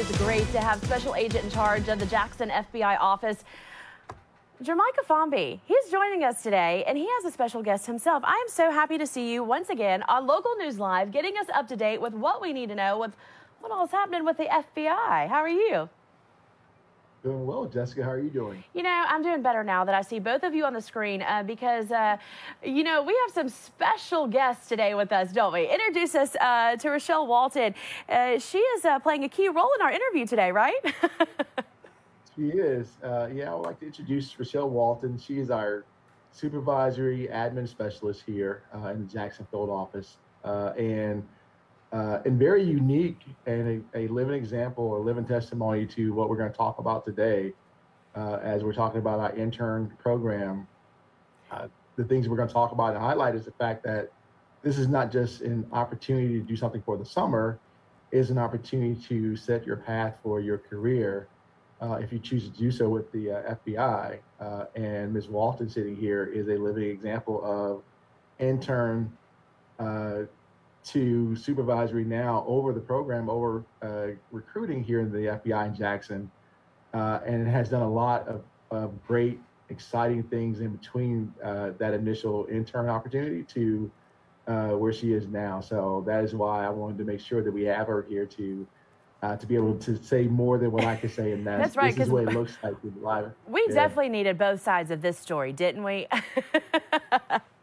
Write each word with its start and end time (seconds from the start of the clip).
always 0.00 0.18
great 0.18 0.52
to 0.52 0.60
have 0.60 0.82
Special 0.84 1.14
Agent 1.14 1.44
in 1.44 1.50
charge 1.50 1.88
of 1.88 1.98
the 1.98 2.06
Jackson 2.06 2.48
FBI 2.48 2.96
office. 2.98 3.44
Jermichael 4.62 5.04
Fomby, 5.06 5.60
he's 5.66 5.90
joining 5.90 6.24
us 6.24 6.42
today, 6.42 6.84
and 6.86 6.96
he 6.96 7.06
has 7.06 7.26
a 7.26 7.30
special 7.30 7.62
guest 7.62 7.84
himself. 7.84 8.22
I 8.24 8.32
am 8.32 8.48
so 8.48 8.70
happy 8.70 8.96
to 8.96 9.06
see 9.06 9.30
you 9.30 9.44
once 9.44 9.68
again 9.68 10.02
on 10.04 10.26
Local 10.26 10.54
News 10.56 10.78
Live, 10.78 11.10
getting 11.10 11.36
us 11.36 11.48
up 11.54 11.68
to 11.68 11.76
date 11.76 12.00
with 12.00 12.14
what 12.14 12.40
we 12.40 12.54
need 12.54 12.70
to 12.70 12.74
know 12.74 12.98
with 12.98 13.12
what 13.60 13.72
all 13.72 13.84
is 13.84 13.90
happening 13.90 14.24
with 14.24 14.38
the 14.38 14.44
FBI. 14.44 15.28
How 15.28 15.40
are 15.40 15.48
you? 15.50 15.90
Doing 17.22 17.44
well, 17.44 17.66
Jessica. 17.66 18.02
How 18.02 18.12
are 18.12 18.18
you 18.18 18.30
doing? 18.30 18.64
You 18.72 18.82
know, 18.82 19.04
I'm 19.06 19.22
doing 19.22 19.42
better 19.42 19.62
now 19.62 19.84
that 19.84 19.94
I 19.94 20.00
see 20.00 20.18
both 20.18 20.42
of 20.42 20.54
you 20.54 20.64
on 20.64 20.72
the 20.72 20.80
screen 20.80 21.20
uh, 21.20 21.42
because, 21.42 21.90
uh, 21.90 22.16
you 22.64 22.82
know, 22.82 23.02
we 23.02 23.14
have 23.26 23.34
some 23.34 23.50
special 23.50 24.26
guests 24.26 24.68
today 24.68 24.94
with 24.94 25.12
us, 25.12 25.30
don't 25.30 25.52
we? 25.52 25.70
Introduce 25.70 26.14
us 26.14 26.34
uh, 26.36 26.76
to 26.76 26.88
Rochelle 26.88 27.26
Walton. 27.26 27.74
Uh, 28.08 28.38
she 28.38 28.56
is 28.56 28.86
uh, 28.86 28.98
playing 29.00 29.24
a 29.24 29.28
key 29.28 29.48
role 29.50 29.68
in 29.78 29.82
our 29.82 29.92
interview 29.92 30.24
today, 30.24 30.50
right? 30.50 30.80
she 32.36 32.48
is. 32.48 32.96
Uh, 33.04 33.28
yeah, 33.30 33.52
I 33.52 33.54
would 33.54 33.66
like 33.66 33.80
to 33.80 33.86
introduce 33.86 34.38
Rochelle 34.38 34.70
Walton. 34.70 35.18
She 35.18 35.40
is 35.40 35.50
our 35.50 35.84
supervisory 36.32 37.28
admin 37.30 37.68
specialist 37.68 38.22
here 38.24 38.62
in 38.72 39.06
the 39.06 39.12
Jackson 39.12 39.46
Field 39.50 39.68
office. 39.68 40.16
and 40.42 41.22
uh, 41.92 42.18
and 42.24 42.38
very 42.38 42.62
unique 42.62 43.20
and 43.46 43.84
a, 43.94 43.98
a, 43.98 44.08
living 44.08 44.34
example 44.34 44.84
or 44.84 45.00
living 45.00 45.24
testimony 45.24 45.84
to 45.84 46.12
what 46.12 46.28
we're 46.28 46.36
going 46.36 46.50
to 46.50 46.56
talk 46.56 46.78
about 46.78 47.04
today 47.04 47.52
uh, 48.16 48.38
as 48.42 48.62
we're 48.62 48.72
talking 48.72 49.00
about 49.00 49.18
our 49.18 49.34
intern 49.34 49.92
program. 49.98 50.66
Uh, 51.50 51.66
the 51.96 52.04
things 52.04 52.28
we're 52.28 52.36
going 52.36 52.48
to 52.48 52.54
talk 52.54 52.72
about 52.72 52.90
and 52.90 52.98
highlight 52.98 53.34
is 53.34 53.44
the 53.44 53.52
fact 53.52 53.82
that 53.82 54.12
this 54.62 54.78
is 54.78 54.88
not 54.88 55.10
just 55.10 55.40
an 55.40 55.66
opportunity 55.72 56.34
to 56.34 56.46
do 56.46 56.56
something 56.56 56.82
for 56.82 56.96
the 56.96 57.04
summer, 57.04 57.58
is 58.12 58.30
an 58.30 58.38
opportunity 58.38 59.00
to 59.08 59.36
set 59.36 59.64
your 59.66 59.76
path 59.76 60.14
for 60.22 60.40
your 60.40 60.58
career 60.58 61.28
uh, 61.80 61.94
if 61.94 62.12
you 62.12 62.18
choose 62.18 62.44
to 62.44 62.50
do 62.50 62.70
so 62.70 62.88
with 62.88 63.10
the 63.12 63.30
uh, 63.30 63.54
FBI. 63.66 64.18
Uh, 64.40 64.64
and 64.74 65.12
Ms. 65.12 65.28
Walton 65.28 65.68
sitting 65.68 65.96
here 65.96 66.26
is 66.26 66.48
a 66.48 66.56
living 66.56 66.84
example 66.84 67.40
of 67.44 67.82
intern 68.38 69.10
to 70.82 71.36
supervisory 71.36 72.04
now 72.04 72.44
over 72.46 72.72
the 72.72 72.80
program, 72.80 73.28
over 73.28 73.64
uh, 73.82 74.08
recruiting 74.32 74.82
here 74.82 75.00
in 75.00 75.12
the 75.12 75.18
FBI 75.18 75.68
in 75.68 75.74
Jackson, 75.74 76.30
uh, 76.94 77.20
and 77.24 77.46
it 77.46 77.50
has 77.50 77.68
done 77.68 77.82
a 77.82 77.90
lot 77.90 78.26
of, 78.26 78.42
of 78.70 79.06
great, 79.06 79.38
exciting 79.68 80.22
things 80.22 80.60
in 80.60 80.70
between 80.70 81.32
uh, 81.44 81.70
that 81.78 81.94
initial 81.94 82.46
intern 82.50 82.88
opportunity 82.88 83.42
to 83.44 83.90
uh, 84.48 84.70
where 84.70 84.92
she 84.92 85.12
is 85.12 85.26
now. 85.28 85.60
So 85.60 86.02
that 86.06 86.24
is 86.24 86.34
why 86.34 86.66
I 86.66 86.70
wanted 86.70 86.98
to 86.98 87.04
make 87.04 87.20
sure 87.20 87.42
that 87.42 87.52
we 87.52 87.64
have 87.64 87.86
her 87.86 88.06
here 88.08 88.26
to. 88.26 88.66
Uh, 89.22 89.36
to 89.36 89.46
be 89.46 89.54
able 89.54 89.74
to 89.74 90.02
say 90.02 90.26
more 90.26 90.56
than 90.56 90.72
what 90.72 90.82
I 90.86 90.96
could 90.96 91.10
say 91.10 91.32
in 91.32 91.44
that. 91.44 91.58
That's 91.58 91.76
right. 91.76 91.94
This 91.94 92.06
is 92.06 92.10
what 92.10 92.22
it 92.22 92.32
looks 92.32 92.56
like 92.62 92.72
live. 93.02 93.30
We 93.46 93.62
yeah. 93.68 93.74
definitely 93.74 94.08
needed 94.08 94.38
both 94.38 94.62
sides 94.62 94.90
of 94.90 95.02
this 95.02 95.18
story, 95.18 95.52
didn't 95.52 95.84
we? 95.84 96.06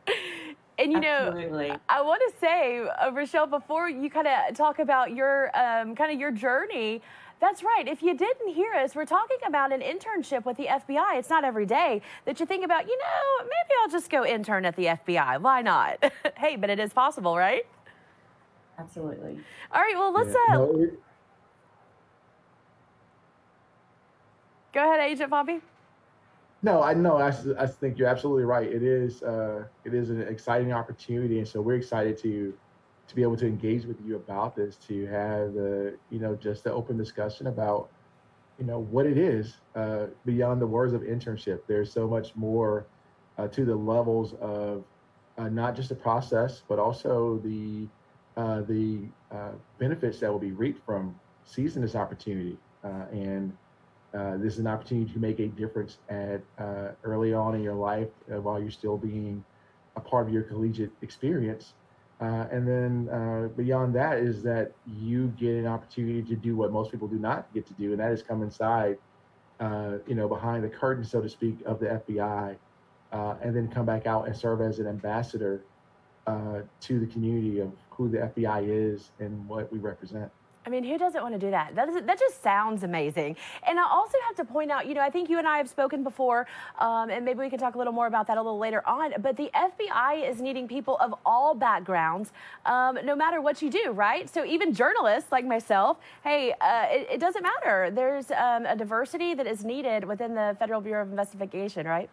And 0.79 0.91
you 0.91 0.99
Absolutely. 0.99 1.69
know, 1.69 1.79
I 1.89 2.01
want 2.01 2.21
to 2.27 2.39
say, 2.39 2.79
uh, 2.79 3.11
Rochelle, 3.11 3.47
before 3.47 3.89
you 3.89 4.09
kind 4.09 4.27
of 4.27 4.55
talk 4.55 4.79
about 4.79 5.15
your 5.15 5.49
um, 5.57 5.95
kind 5.95 6.11
of 6.11 6.19
your 6.19 6.31
journey, 6.31 7.01
that's 7.39 7.63
right. 7.63 7.87
If 7.87 8.01
you 8.01 8.15
didn't 8.15 8.53
hear 8.53 8.73
us, 8.73 8.95
we're 8.95 9.05
talking 9.05 9.37
about 9.45 9.71
an 9.71 9.81
internship 9.81 10.45
with 10.45 10.57
the 10.57 10.65
FBI. 10.65 11.17
It's 11.17 11.29
not 11.29 11.43
every 11.43 11.65
day 11.65 12.01
that 12.25 12.39
you 12.39 12.45
think 12.45 12.63
about, 12.63 12.87
you 12.87 12.97
know, 12.97 13.43
maybe 13.43 13.73
I'll 13.81 13.89
just 13.89 14.09
go 14.09 14.25
intern 14.25 14.65
at 14.65 14.75
the 14.75 14.85
FBI. 14.85 15.41
Why 15.41 15.61
not? 15.61 16.03
hey, 16.37 16.55
but 16.55 16.69
it 16.69 16.79
is 16.79 16.93
possible, 16.93 17.37
right? 17.37 17.65
Absolutely. 18.79 19.39
All 19.71 19.81
right. 19.81 19.95
Well, 19.95 20.13
let's. 20.13 20.29
Yeah. 20.29 20.55
Uh, 20.55 20.57
no, 20.57 20.81
it... 20.81 20.99
Go 24.73 24.83
ahead, 24.83 24.99
Agent 24.99 25.31
Fomby. 25.31 25.61
No, 26.63 26.81
I 26.81 26.93
know. 26.93 27.17
I, 27.17 27.31
I 27.59 27.67
think 27.67 27.97
you're 27.97 28.07
absolutely 28.07 28.45
right. 28.45 28.67
It 28.67 28.83
is 28.83 29.21
uh, 29.21 29.65
it 29.85 29.93
is 29.93 30.09
an 30.09 30.21
exciting 30.21 30.73
opportunity, 30.73 31.37
and 31.37 31.47
so 31.47 31.61
we're 31.61 31.75
excited 31.75 32.17
to 32.23 32.53
to 33.07 33.15
be 33.15 33.21
able 33.21 33.37
to 33.37 33.47
engage 33.47 33.85
with 33.85 34.01
you 34.01 34.15
about 34.17 34.55
this, 34.55 34.75
to 34.87 35.05
have 35.07 35.53
the 35.53 35.97
you 36.09 36.19
know 36.19 36.35
just 36.35 36.63
the 36.63 36.73
open 36.73 36.97
discussion 36.97 37.47
about 37.47 37.89
you 38.57 38.65
know 38.65 38.79
what 38.79 39.05
it 39.05 39.17
is 39.19 39.61
uh, 39.75 40.07
beyond 40.25 40.59
the 40.59 40.67
words 40.67 40.93
of 40.93 41.01
internship. 41.01 41.59
There's 41.67 41.93
so 41.93 42.07
much 42.07 42.35
more 42.35 42.87
uh, 43.37 43.47
to 43.49 43.63
the 43.63 43.75
levels 43.75 44.33
of 44.41 44.83
uh, 45.37 45.49
not 45.49 45.75
just 45.75 45.89
the 45.89 45.95
process, 45.95 46.63
but 46.67 46.79
also 46.79 47.39
the 47.43 47.87
uh, 48.35 48.61
the 48.61 49.03
uh, 49.31 49.51
benefits 49.77 50.19
that 50.21 50.31
will 50.31 50.39
be 50.39 50.53
reaped 50.53 50.83
from 50.83 51.15
seizing 51.45 51.83
this 51.83 51.95
opportunity 51.95 52.57
and 53.11 53.53
uh, 54.13 54.37
this 54.37 54.53
is 54.53 54.59
an 54.59 54.67
opportunity 54.67 55.11
to 55.11 55.19
make 55.19 55.39
a 55.39 55.47
difference 55.47 55.97
at 56.09 56.41
uh, 56.59 56.89
early 57.03 57.33
on 57.33 57.55
in 57.55 57.61
your 57.61 57.73
life 57.73 58.09
uh, 58.31 58.39
while 58.39 58.59
you're 58.59 58.71
still 58.71 58.97
being 58.97 59.43
a 59.95 59.99
part 59.99 60.27
of 60.27 60.33
your 60.33 60.43
collegiate 60.43 60.91
experience. 61.01 61.73
Uh, 62.19 62.45
and 62.51 62.67
then 62.67 63.09
uh, 63.09 63.47
beyond 63.55 63.93
that 63.93 64.17
is 64.17 64.41
that 64.41 64.71
you 64.87 65.27
get 65.39 65.55
an 65.55 65.67
opportunity 65.67 66.23
to 66.23 66.35
do 66.35 66.55
what 66.55 66.71
most 66.71 66.91
people 66.91 67.07
do 67.07 67.19
not 67.19 67.53
get 67.53 67.67
to 67.67 67.73
do, 67.73 67.91
and 67.91 67.99
that 67.99 68.11
is 68.11 68.23
come 68.23 68.41
inside, 68.41 68.97
you 70.07 70.15
know, 70.15 70.27
behind 70.27 70.63
the 70.63 70.69
curtain, 70.69 71.03
so 71.03 71.21
to 71.21 71.29
speak, 71.29 71.57
of 71.65 71.79
the 71.79 71.85
FBI, 71.85 72.55
and 73.11 73.55
then 73.55 73.67
come 73.67 73.85
back 73.85 74.07
out 74.07 74.25
and 74.25 74.35
serve 74.35 74.61
as 74.61 74.79
an 74.79 74.87
ambassador 74.87 75.61
to 76.25 76.99
the 76.99 77.05
community 77.05 77.59
of 77.59 77.71
who 77.91 78.09
the 78.09 78.17
FBI 78.17 78.67
is 78.67 79.11
and 79.19 79.47
what 79.47 79.71
we 79.71 79.77
represent. 79.77 80.31
I 80.67 80.69
mean, 80.69 80.83
who 80.83 80.97
doesn't 80.97 81.21
want 81.21 81.33
to 81.33 81.39
do 81.39 81.49
that? 81.51 81.75
That, 81.75 81.87
is, 81.87 81.95
that 82.03 82.19
just 82.19 82.43
sounds 82.43 82.83
amazing. 82.83 83.37
And 83.65 83.79
I 83.79 83.83
also 83.89 84.17
have 84.27 84.35
to 84.35 84.43
point 84.43 84.69
out, 84.69 84.85
you 84.85 84.95
know, 84.95 84.99
I 84.99 85.09
think 85.09 85.29
you 85.29 85.37
and 85.37 85.47
I 85.47 85.55
have 85.55 85.69
spoken 85.69 86.03
before, 86.03 86.45
um, 86.79 87.09
and 87.09 87.23
maybe 87.23 87.39
we 87.39 87.49
can 87.49 87.57
talk 87.57 87.75
a 87.75 87.77
little 87.77 87.93
more 87.93 88.07
about 88.07 88.27
that 88.27 88.35
a 88.35 88.41
little 88.41 88.59
later 88.59 88.85
on. 88.85 89.13
But 89.21 89.37
the 89.37 89.49
FBI 89.55 90.29
is 90.29 90.41
needing 90.41 90.67
people 90.67 90.97
of 90.97 91.15
all 91.25 91.55
backgrounds, 91.55 92.33
um, 92.65 92.99
no 93.05 93.15
matter 93.15 93.39
what 93.39 93.61
you 93.61 93.69
do, 93.69 93.91
right? 93.91 94.29
So 94.29 94.43
even 94.43 94.73
journalists 94.73 95.31
like 95.31 95.45
myself, 95.45 95.99
hey, 96.21 96.53
uh, 96.59 96.87
it, 96.89 97.07
it, 97.13 97.19
doesn't 97.21 97.43
matter. 97.43 97.89
There's 97.89 98.29
um, 98.31 98.65
a 98.65 98.75
diversity 98.75 99.35
that 99.35 99.47
is 99.47 99.63
needed 99.63 100.03
within 100.03 100.35
the 100.35 100.57
Federal 100.59 100.81
Bureau 100.81 101.03
of 101.03 101.09
Investigation, 101.11 101.87
right? 101.87 102.09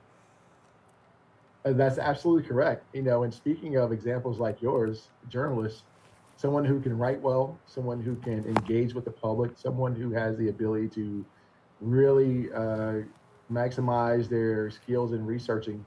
Uh, 1.64 1.72
that's 1.72 1.98
absolutely 1.98 2.48
correct. 2.48 2.84
You 2.94 3.02
know, 3.02 3.24
and 3.24 3.34
speaking 3.34 3.78
of 3.78 3.90
examples 3.90 4.38
like 4.38 4.62
yours, 4.62 5.08
journalists 5.28 5.82
someone 6.44 6.62
who 6.62 6.78
can 6.78 6.98
write 6.98 7.18
well, 7.22 7.58
someone 7.64 8.02
who 8.02 8.14
can 8.16 8.44
engage 8.44 8.92
with 8.92 9.06
the 9.06 9.10
public, 9.10 9.52
someone 9.56 9.96
who 9.96 10.10
has 10.10 10.36
the 10.36 10.48
ability 10.50 10.86
to 10.86 11.24
really 11.80 12.52
uh, 12.52 12.96
maximize 13.50 14.28
their 14.28 14.68
skills 14.68 15.14
in 15.14 15.24
researching. 15.24 15.82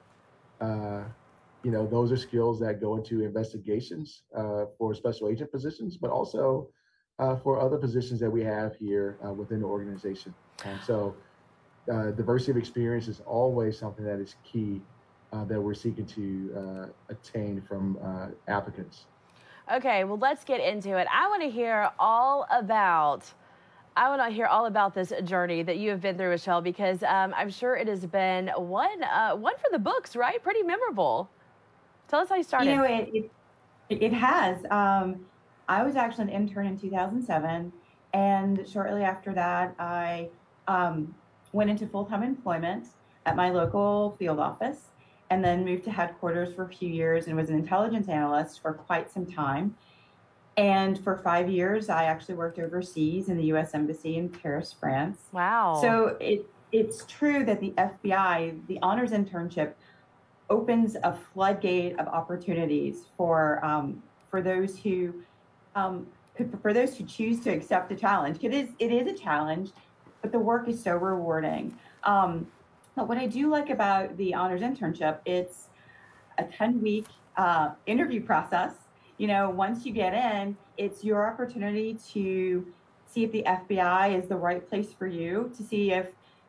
Uh, 0.60 1.02
you 1.62 1.70
know, 1.70 1.86
those 1.86 2.10
are 2.10 2.16
skills 2.16 2.58
that 2.58 2.80
go 2.80 2.96
into 2.96 3.22
investigations 3.22 4.22
uh, 4.36 4.64
for 4.76 4.96
special 4.96 5.28
agent 5.28 5.52
positions, 5.52 5.96
but 5.96 6.10
also 6.10 6.68
uh, 7.20 7.36
for 7.36 7.60
other 7.60 7.78
positions 7.78 8.18
that 8.18 8.28
we 8.28 8.42
have 8.42 8.74
here 8.74 9.16
uh, 9.24 9.32
within 9.32 9.60
the 9.60 9.66
organization. 9.66 10.34
And 10.64 10.80
so, 10.84 11.14
uh, 11.88 12.10
diversity 12.10 12.50
of 12.50 12.56
experience 12.56 13.06
is 13.06 13.20
always 13.20 13.78
something 13.78 14.04
that 14.04 14.18
is 14.18 14.34
key 14.42 14.82
that 15.30 15.60
we're 15.60 15.72
seeking 15.72 16.06
to 16.06 16.90
attain 17.10 17.62
from 17.68 17.96
applicants. 18.48 19.06
Okay, 19.72 20.04
well, 20.04 20.18
let's 20.18 20.44
get 20.44 20.60
into 20.60 20.96
it. 20.96 21.06
I 21.12 21.28
want 21.28 21.42
to 21.42 21.50
hear 21.50 21.90
all 21.98 22.46
about. 22.50 23.24
I 23.96 24.08
want 24.08 24.22
to 24.22 24.34
hear 24.34 24.46
all 24.46 24.66
about 24.66 24.94
this 24.94 25.12
journey 25.24 25.62
that 25.62 25.76
you 25.78 25.90
have 25.90 26.00
been 26.00 26.16
through, 26.16 26.30
Michelle, 26.30 26.62
because 26.62 27.02
um, 27.02 27.34
I'm 27.36 27.50
sure 27.50 27.76
it 27.76 27.88
has 27.88 28.06
been 28.06 28.48
one 28.56 29.02
uh, 29.02 29.34
one 29.34 29.54
for 29.56 29.68
the 29.70 29.78
books, 29.78 30.16
right? 30.16 30.42
Pretty 30.42 30.62
memorable. 30.62 31.28
Tell 32.06 32.20
us 32.20 32.28
how 32.30 32.36
you 32.36 32.44
started. 32.44 32.70
You 32.70 32.76
know, 32.76 32.84
it 32.84 33.30
it, 33.90 34.02
it 34.02 34.12
has. 34.12 34.64
Um, 34.70 35.26
I 35.68 35.82
was 35.82 35.96
actually 35.96 36.24
an 36.24 36.30
intern 36.30 36.66
in 36.66 36.78
2007, 36.78 37.70
and 38.14 38.66
shortly 38.66 39.02
after 39.02 39.34
that, 39.34 39.74
I 39.78 40.30
um, 40.66 41.14
went 41.52 41.68
into 41.68 41.86
full 41.86 42.06
time 42.06 42.22
employment 42.22 42.86
at 43.26 43.36
my 43.36 43.50
local 43.50 44.16
field 44.18 44.38
office 44.38 44.88
and 45.30 45.44
then 45.44 45.64
moved 45.64 45.84
to 45.84 45.90
headquarters 45.90 46.54
for 46.54 46.64
a 46.64 46.68
few 46.68 46.88
years 46.88 47.26
and 47.26 47.36
was 47.36 47.50
an 47.50 47.56
intelligence 47.56 48.08
analyst 48.08 48.62
for 48.62 48.72
quite 48.72 49.10
some 49.10 49.26
time. 49.26 49.76
And 50.56 51.02
for 51.04 51.16
five 51.18 51.48
years, 51.48 51.88
I 51.88 52.04
actually 52.04 52.34
worked 52.34 52.58
overseas 52.58 53.28
in 53.28 53.36
the 53.36 53.44
U.S. 53.44 53.74
Embassy 53.74 54.16
in 54.16 54.28
Paris, 54.28 54.74
France. 54.78 55.18
Wow! 55.32 55.78
So 55.80 56.16
it 56.20 56.46
it's 56.72 57.04
true 57.06 57.44
that 57.44 57.60
the 57.60 57.70
FBI, 57.78 58.66
the 58.66 58.78
honors 58.82 59.12
internship, 59.12 59.74
opens 60.50 60.96
a 61.02 61.16
floodgate 61.32 61.98
of 61.98 62.08
opportunities 62.08 63.04
for 63.16 63.64
um, 63.64 64.02
for 64.30 64.42
those 64.42 64.78
who 64.78 65.14
um, 65.76 66.06
for 66.60 66.72
those 66.72 66.96
who 66.96 67.04
choose 67.04 67.40
to 67.40 67.50
accept 67.50 67.88
the 67.88 67.94
challenge. 67.94 68.38
It 68.42 68.52
is 68.52 68.70
it 68.78 68.90
is 68.90 69.06
a 69.06 69.16
challenge, 69.16 69.70
but 70.22 70.32
the 70.32 70.38
work 70.38 70.68
is 70.68 70.82
so 70.82 70.96
rewarding. 70.96 71.76
Um, 72.04 72.46
but 72.98 73.08
what 73.08 73.16
I 73.16 73.26
do 73.26 73.48
like 73.48 73.70
about 73.70 74.16
the 74.16 74.34
honors 74.34 74.60
internship, 74.60 75.18
it's 75.24 75.68
a 76.36 76.42
10 76.42 76.82
week 76.82 77.06
uh, 77.36 77.70
interview 77.86 78.20
process. 78.20 78.72
You 79.18 79.28
know, 79.28 79.50
once 79.50 79.86
you 79.86 79.92
get 79.92 80.12
in, 80.14 80.56
it's 80.76 81.04
your 81.04 81.30
opportunity 81.32 81.96
to 82.12 82.66
see 83.06 83.22
if 83.22 83.30
the 83.30 83.44
FBI 83.46 84.20
is 84.20 84.28
the 84.28 84.36
right 84.36 84.68
place 84.68 84.92
for 84.92 85.06
you, 85.06 85.50
to 85.56 85.62
see 85.62 85.92
if 85.92 86.08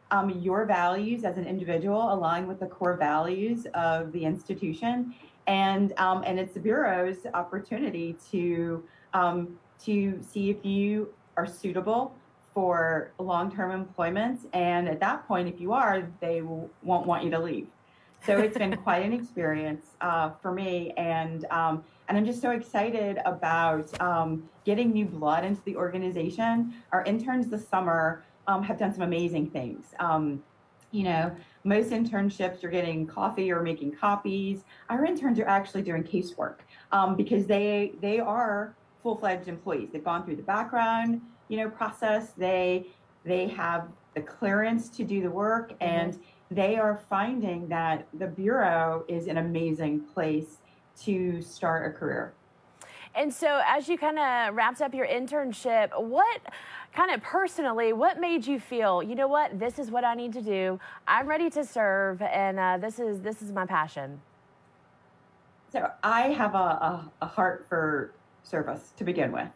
um, 0.10 0.32
your 0.32 0.66
values 0.66 1.24
as 1.24 1.38
an 1.38 1.46
individual 1.46 2.12
align 2.12 2.48
with 2.48 2.60
the 2.60 2.66
core 2.66 2.98
values 2.98 3.68
of 3.76 4.12
the 4.12 4.26
institution, 4.26 5.14
and 5.46 5.94
um, 5.98 6.24
and 6.26 6.40
it's 6.40 6.56
the 6.56 6.60
bureau's 6.60 7.28
opportunity 7.36 8.16
to 8.32 8.84
um, 9.14 9.60
to 9.86 10.20
see 10.22 10.50
if 10.50 10.66
you 10.66 11.14
are 11.38 11.46
suitable 11.46 12.16
for 12.54 13.12
long-term 13.20 13.72
employment. 13.72 14.48
And 14.54 14.88
at 14.88 15.00
that 15.00 15.28
point, 15.28 15.48
if 15.48 15.60
you 15.60 15.74
are, 15.74 16.08
they 16.20 16.42
will, 16.42 16.70
won't 16.84 17.06
want 17.06 17.24
you 17.24 17.30
to 17.32 17.40
leave. 17.40 17.68
So 18.26 18.38
it's 18.38 18.58
been 18.58 18.76
quite 18.84 19.04
an 19.04 19.14
experience 19.14 19.86
uh, 20.02 20.32
for 20.42 20.52
me, 20.52 20.92
and 20.98 21.46
um, 21.52 21.84
and 22.08 22.18
I'm 22.18 22.26
just 22.26 22.42
so 22.42 22.52
excited 22.52 23.20
about 23.26 24.00
um, 24.02 24.50
getting 24.66 24.92
new 24.92 25.06
blood 25.06 25.46
into 25.46 25.62
the 25.64 25.76
organization. 25.76 26.74
Our 26.92 27.04
interns 27.04 27.48
this 27.48 27.68
summer 27.68 28.24
um, 28.48 28.64
have 28.64 28.80
done 28.80 28.94
some 28.94 29.04
amazing 29.04 29.52
things. 29.52 29.94
Um, 30.00 30.44
you 30.92 31.04
know, 31.04 31.36
most 31.64 31.92
internships 31.92 32.64
you're 32.64 32.72
getting 32.72 33.06
coffee 33.06 33.52
or 33.52 33.62
making 33.62 33.92
copies. 33.92 34.64
Our 34.90 35.06
interns 35.06 35.40
are 35.40 35.48
actually 35.48 35.84
doing 35.84 36.04
casework 36.04 36.56
um, 36.92 37.16
because 37.16 37.46
they 37.46 37.94
they 38.02 38.20
are 38.20 38.76
full-fledged 39.04 39.48
employees. 39.48 39.90
They've 39.94 40.04
gone 40.04 40.26
through 40.26 40.36
the 40.38 40.44
background, 40.44 41.22
you 41.50 41.58
know, 41.58 41.70
process. 41.70 42.32
They 42.38 42.88
they 43.26 43.48
have 43.50 43.90
the 44.16 44.22
clearance 44.22 44.90
to 44.90 45.04
do 45.04 45.22
the 45.22 45.30
work, 45.30 45.72
mm-hmm. 45.72 45.84
and 45.84 46.20
they 46.50 46.78
are 46.78 47.00
finding 47.10 47.68
that 47.68 48.08
the 48.14 48.28
bureau 48.28 49.04
is 49.08 49.28
an 49.28 49.38
amazing 49.38 50.02
place 50.02 50.58
to 51.02 51.42
start 51.42 51.86
a 51.86 51.98
career. 51.98 52.34
And 53.16 53.34
so, 53.34 53.62
as 53.66 53.90
you 53.90 53.98
kind 53.98 54.20
of 54.20 54.56
wrapped 54.56 54.82
up 54.82 54.94
your 54.94 55.08
internship, 55.08 56.00
what 56.00 56.42
kind 56.94 57.12
of 57.12 57.22
personally, 57.22 57.92
what 57.92 58.20
made 58.20 58.46
you 58.46 58.60
feel, 58.60 59.02
you 59.02 59.16
know 59.16 59.28
what, 59.28 59.60
this 59.60 59.80
is 59.80 59.90
what 59.90 60.04
I 60.04 60.14
need 60.14 60.32
to 60.34 60.42
do. 60.42 60.80
I'm 61.08 61.28
ready 61.28 61.50
to 61.52 61.66
serve, 61.66 62.22
and 62.22 62.60
uh, 62.60 62.78
this 62.78 63.00
is 63.00 63.22
this 63.22 63.42
is 63.42 63.52
my 63.52 63.66
passion. 63.66 64.22
So 65.72 65.92
I 66.04 66.30
have 66.30 66.56
a, 66.56 66.58
a, 66.58 67.12
a 67.22 67.26
heart 67.26 67.66
for 67.68 68.14
service 68.44 68.94
to 68.98 69.04
begin 69.04 69.32
with, 69.32 69.50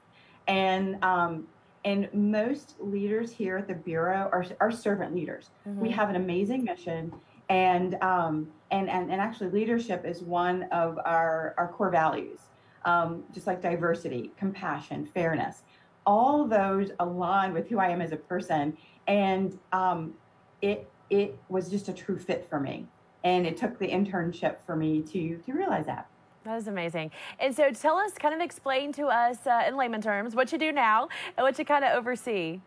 and 0.48 1.04
um, 1.04 1.48
and 1.86 2.08
most 2.14 2.76
leaders 2.80 3.32
here 3.32 3.58
at 3.58 3.68
the 3.68 3.74
bureau 3.74 4.30
are, 4.32 4.46
are 4.60 4.72
servant 4.72 5.14
leaders. 5.14 5.50
Mm-hmm. 5.68 5.82
We 5.82 5.92
have 5.92 6.10
an 6.10 6.16
amazing 6.16 6.64
mission, 6.64 7.14
and 7.50 7.96
um, 8.02 8.48
and 8.72 8.90
and 8.90 9.12
and 9.12 9.20
actually, 9.20 9.50
leadership 9.50 10.06
is 10.06 10.22
one 10.22 10.64
of 10.72 10.98
our 11.06 11.54
our 11.58 11.68
core 11.68 11.90
values. 11.90 12.40
Um, 12.86 13.24
just 13.34 13.48
like 13.48 13.62
diversity, 13.62 14.32
compassion, 14.38 15.06
fairness, 15.06 15.64
all 16.06 16.46
those 16.46 16.92
align 17.00 17.54
with 17.54 17.70
who 17.70 17.80
I 17.80 17.90
am 17.90 18.02
as 18.02 18.12
a 18.12 18.18
person, 18.18 18.78
and 19.08 19.58
um, 19.72 20.14
it 20.62 20.90
it 21.10 21.38
was 21.50 21.70
just 21.70 21.90
a 21.90 21.94
true 21.94 22.18
fit 22.18 22.48
for 22.50 22.60
me. 22.60 22.88
And 23.24 23.46
it 23.48 23.56
took 23.56 23.80
the 23.80 23.88
internship 23.88 24.58
for 24.66 24.76
me 24.76 25.02
to 25.04 25.38
to 25.38 25.54
realize 25.54 25.86
that. 25.86 26.08
That 26.46 26.58
is 26.58 26.68
amazing. 26.68 27.12
And 27.40 27.56
so 27.56 27.72
tell 27.72 27.96
us, 27.96 28.14
kind 28.14 28.36
of 28.36 28.42
explain 28.42 28.92
to 28.94 29.08
us 29.08 29.48
uh, 29.48 29.64
in 29.68 29.78
layman 29.78 30.02
terms 30.02 30.36
what 30.36 30.52
you 30.52 30.58
do 30.58 30.72
now 30.72 31.08
and 31.38 31.44
what 31.44 31.58
you 31.58 31.66
kind 31.66 31.86
of 31.86 31.94
oversee. 31.94 32.60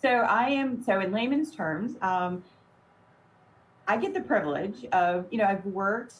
So 0.00 0.08
I 0.08 0.48
am, 0.48 0.82
so 0.82 1.00
in 1.00 1.12
layman's 1.12 1.54
terms, 1.54 1.96
um, 2.00 2.42
I 3.86 3.98
get 3.98 4.14
the 4.14 4.22
privilege 4.22 4.86
of, 4.92 5.26
you 5.30 5.36
know, 5.36 5.44
I've 5.44 5.66
worked 5.66 6.14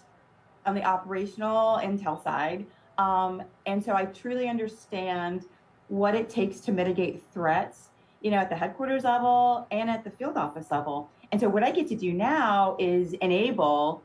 on 0.66 0.74
the 0.74 0.84
operational 0.84 1.78
intel 1.78 2.22
side. 2.22 2.66
Um, 2.98 3.42
and 3.64 3.82
so 3.82 3.94
I 3.94 4.04
truly 4.04 4.48
understand 4.48 5.46
what 5.88 6.14
it 6.14 6.28
takes 6.28 6.60
to 6.60 6.72
mitigate 6.72 7.22
threats, 7.32 7.88
you 8.20 8.30
know, 8.30 8.36
at 8.36 8.50
the 8.50 8.56
headquarters 8.56 9.04
level 9.04 9.66
and 9.70 9.88
at 9.88 10.04
the 10.04 10.10
field 10.10 10.36
office 10.36 10.70
level. 10.70 11.08
And 11.32 11.40
so 11.40 11.48
what 11.48 11.62
I 11.62 11.70
get 11.70 11.88
to 11.88 11.96
do 11.96 12.12
now 12.12 12.76
is 12.78 13.14
enable 13.14 14.02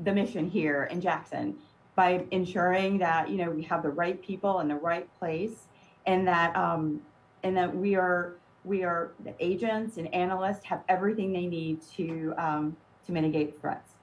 the 0.00 0.12
mission 0.12 0.48
here 0.48 0.84
in 0.90 1.00
Jackson 1.00 1.56
by 1.94 2.24
ensuring 2.30 2.98
that 2.98 3.28
you 3.30 3.36
know 3.36 3.50
we 3.50 3.62
have 3.62 3.82
the 3.82 3.90
right 3.90 4.20
people 4.22 4.60
in 4.60 4.68
the 4.68 4.74
right 4.74 5.08
place 5.18 5.68
and 6.06 6.26
that 6.26 6.54
um, 6.56 7.00
and 7.42 7.56
that 7.56 7.74
we 7.74 7.94
are 7.94 8.34
we 8.64 8.82
are 8.82 9.12
the 9.24 9.34
agents 9.38 9.98
and 9.98 10.12
analysts 10.14 10.64
have 10.64 10.82
everything 10.88 11.32
they 11.32 11.46
need 11.46 11.80
to 11.96 12.34
um, 12.38 12.76
to 13.06 13.12
mitigate 13.12 13.60
threats. 13.60 13.93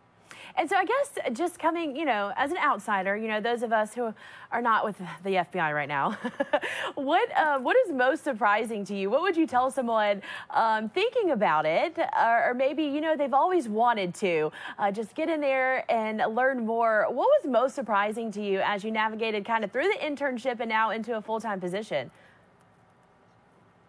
And 0.56 0.69
so 0.69 0.75
I 0.75 0.86
guess 0.86 1.18
just 1.33 1.59
coming, 1.59 1.95
you 1.95 2.06
know, 2.06 2.33
as 2.36 2.51
an 2.51 2.57
outsider, 2.57 3.15
you 3.15 3.27
know, 3.27 3.39
those 3.39 3.63
of 3.63 3.71
us 3.71 3.94
who 3.94 4.13
are 4.51 4.62
not 4.62 4.83
with 4.83 4.98
the 5.24 5.30
FBI 5.30 5.74
right 5.74 5.88
now, 5.88 6.18
what 6.95 7.30
uh, 7.38 7.59
what 7.59 7.77
is 7.86 7.94
most 7.94 8.24
surprising 8.24 8.83
to 8.86 8.95
you? 8.95 9.09
What 9.09 9.21
would 9.21 9.38
you 9.38 9.48
tell 9.48 9.71
someone 9.71 10.21
um, 10.50 10.89
thinking 10.89 11.31
about 11.31 11.65
it, 11.65 11.98
or, 11.98 12.50
or, 12.50 12.53
maybe 12.53 12.83
you 12.83 13.01
know 13.01 13.15
they've 13.15 13.33
always 13.33 13.69
wanted 13.69 14.13
to 14.15 14.51
uh, 14.77 14.92
just 14.92 15.15
get 15.15 15.30
in 15.30 15.39
there 15.39 15.89
and 15.89 16.21
learn 16.36 16.65
more? 16.65 17.06
What 17.07 17.27
was 17.27 17.45
most 17.45 17.75
surprising 17.75 18.31
to 18.33 18.42
you 18.42 18.59
as 18.59 18.83
you 18.83 18.92
navigated 18.92 19.45
kind 19.45 19.63
of 19.63 19.71
through 19.71 19.88
the 19.88 20.00
internship 20.03 20.59
and 20.59 20.69
now 20.69 20.92
into 20.92 21.18
a 21.18 21.21
full 21.21 21.39
time 21.39 21.59
position? 21.59 22.12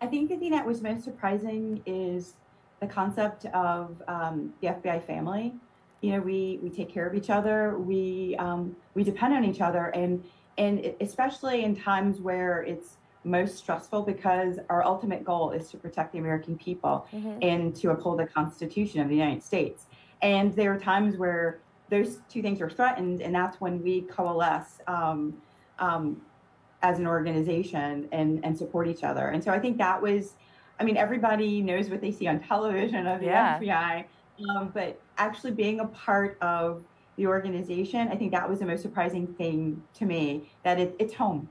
I 0.00 0.06
think 0.06 0.30
the 0.30 0.36
thing 0.36 0.50
that 0.50 0.66
was 0.66 0.82
most 0.82 1.04
surprising 1.04 1.82
is 1.86 2.34
the 2.80 2.86
concept 2.86 3.46
of 3.46 4.02
um, 4.08 4.52
the 4.60 4.68
FBI 4.68 5.04
family 5.06 5.54
you 6.02 6.10
know 6.10 6.20
we 6.20 6.58
we 6.62 6.68
take 6.68 6.92
care 6.92 7.06
of 7.06 7.14
each 7.14 7.30
other 7.30 7.78
we 7.78 8.36
um, 8.38 8.76
we 8.94 9.02
depend 9.02 9.32
on 9.32 9.44
each 9.44 9.62
other 9.62 9.86
and 9.86 10.22
and 10.58 10.94
especially 11.00 11.64
in 11.64 11.74
times 11.74 12.20
where 12.20 12.62
it's 12.62 12.98
most 13.24 13.56
stressful 13.56 14.02
because 14.02 14.58
our 14.68 14.84
ultimate 14.84 15.24
goal 15.24 15.50
is 15.52 15.70
to 15.70 15.76
protect 15.76 16.12
the 16.12 16.18
American 16.18 16.56
people 16.56 17.06
mm-hmm. 17.12 17.38
and 17.42 17.74
to 17.76 17.90
uphold 17.90 18.18
the 18.18 18.26
Constitution 18.26 19.00
of 19.00 19.08
the 19.08 19.14
United 19.14 19.42
States. 19.42 19.86
And 20.22 20.52
there 20.54 20.72
are 20.72 20.78
times 20.78 21.16
where 21.16 21.60
those 21.88 22.18
two 22.28 22.42
things 22.42 22.60
are 22.60 22.70
threatened, 22.70 23.20
and 23.20 23.34
that's 23.34 23.60
when 23.60 23.82
we 23.82 24.02
coalesce 24.02 24.80
um, 24.86 25.34
um, 25.78 26.20
as 26.82 26.98
an 26.98 27.06
organization 27.06 28.08
and, 28.12 28.44
and 28.44 28.56
support 28.56 28.88
each 28.88 29.04
other. 29.04 29.28
And 29.28 29.42
so 29.42 29.50
I 29.50 29.58
think 29.58 29.78
that 29.78 30.00
was, 30.00 30.34
I 30.80 30.84
mean, 30.84 30.96
everybody 30.96 31.60
knows 31.60 31.90
what 31.90 32.00
they 32.00 32.10
see 32.10 32.26
on 32.26 32.40
television 32.40 33.06
of 33.06 33.20
the 33.20 33.26
yeah. 33.26 33.58
FBI, 33.60 34.04
um, 34.50 34.70
but 34.72 35.00
actually 35.18 35.52
being 35.52 35.80
a 35.80 35.86
part 35.86 36.38
of 36.40 36.82
the 37.16 37.26
organization, 37.26 38.08
I 38.08 38.16
think 38.16 38.32
that 38.32 38.48
was 38.48 38.58
the 38.58 38.66
most 38.66 38.82
surprising 38.82 39.26
thing 39.26 39.82
to 39.94 40.06
me 40.06 40.50
that 40.64 40.78
it, 40.80 40.96
it's 40.98 41.14
home. 41.14 41.48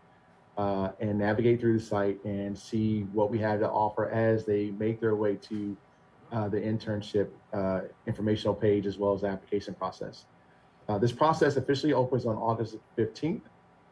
uh, 0.59 0.89
and 1.01 1.19
navigate 1.19 1.61
through 1.61 1.79
the 1.79 1.85
site 1.85 2.23
and 2.25 2.59
see 2.59 3.03
what 3.13 3.31
we 3.31 3.39
have 3.39 3.61
to 3.61 3.71
offer 3.71 4.11
as 4.11 4.45
they 4.45 4.73
make 4.73 5.01
their 5.01 5.15
way 5.15 5.37
to 5.37 5.77
uh, 6.33 6.49
the 6.49 6.59
internship 6.59 7.29
uh, 7.53 7.83
informational 8.07 8.55
page 8.55 8.87
as 8.87 8.99
well 8.99 9.15
as 9.15 9.23
the 9.23 9.27
application 9.27 9.75
process. 9.75 10.27
Uh, 10.89 10.99
this 10.99 11.13
process 11.13 11.57
officially 11.57 11.93
opens 11.93 12.27
on 12.27 12.37
August 12.37 12.77
15th 12.97 13.41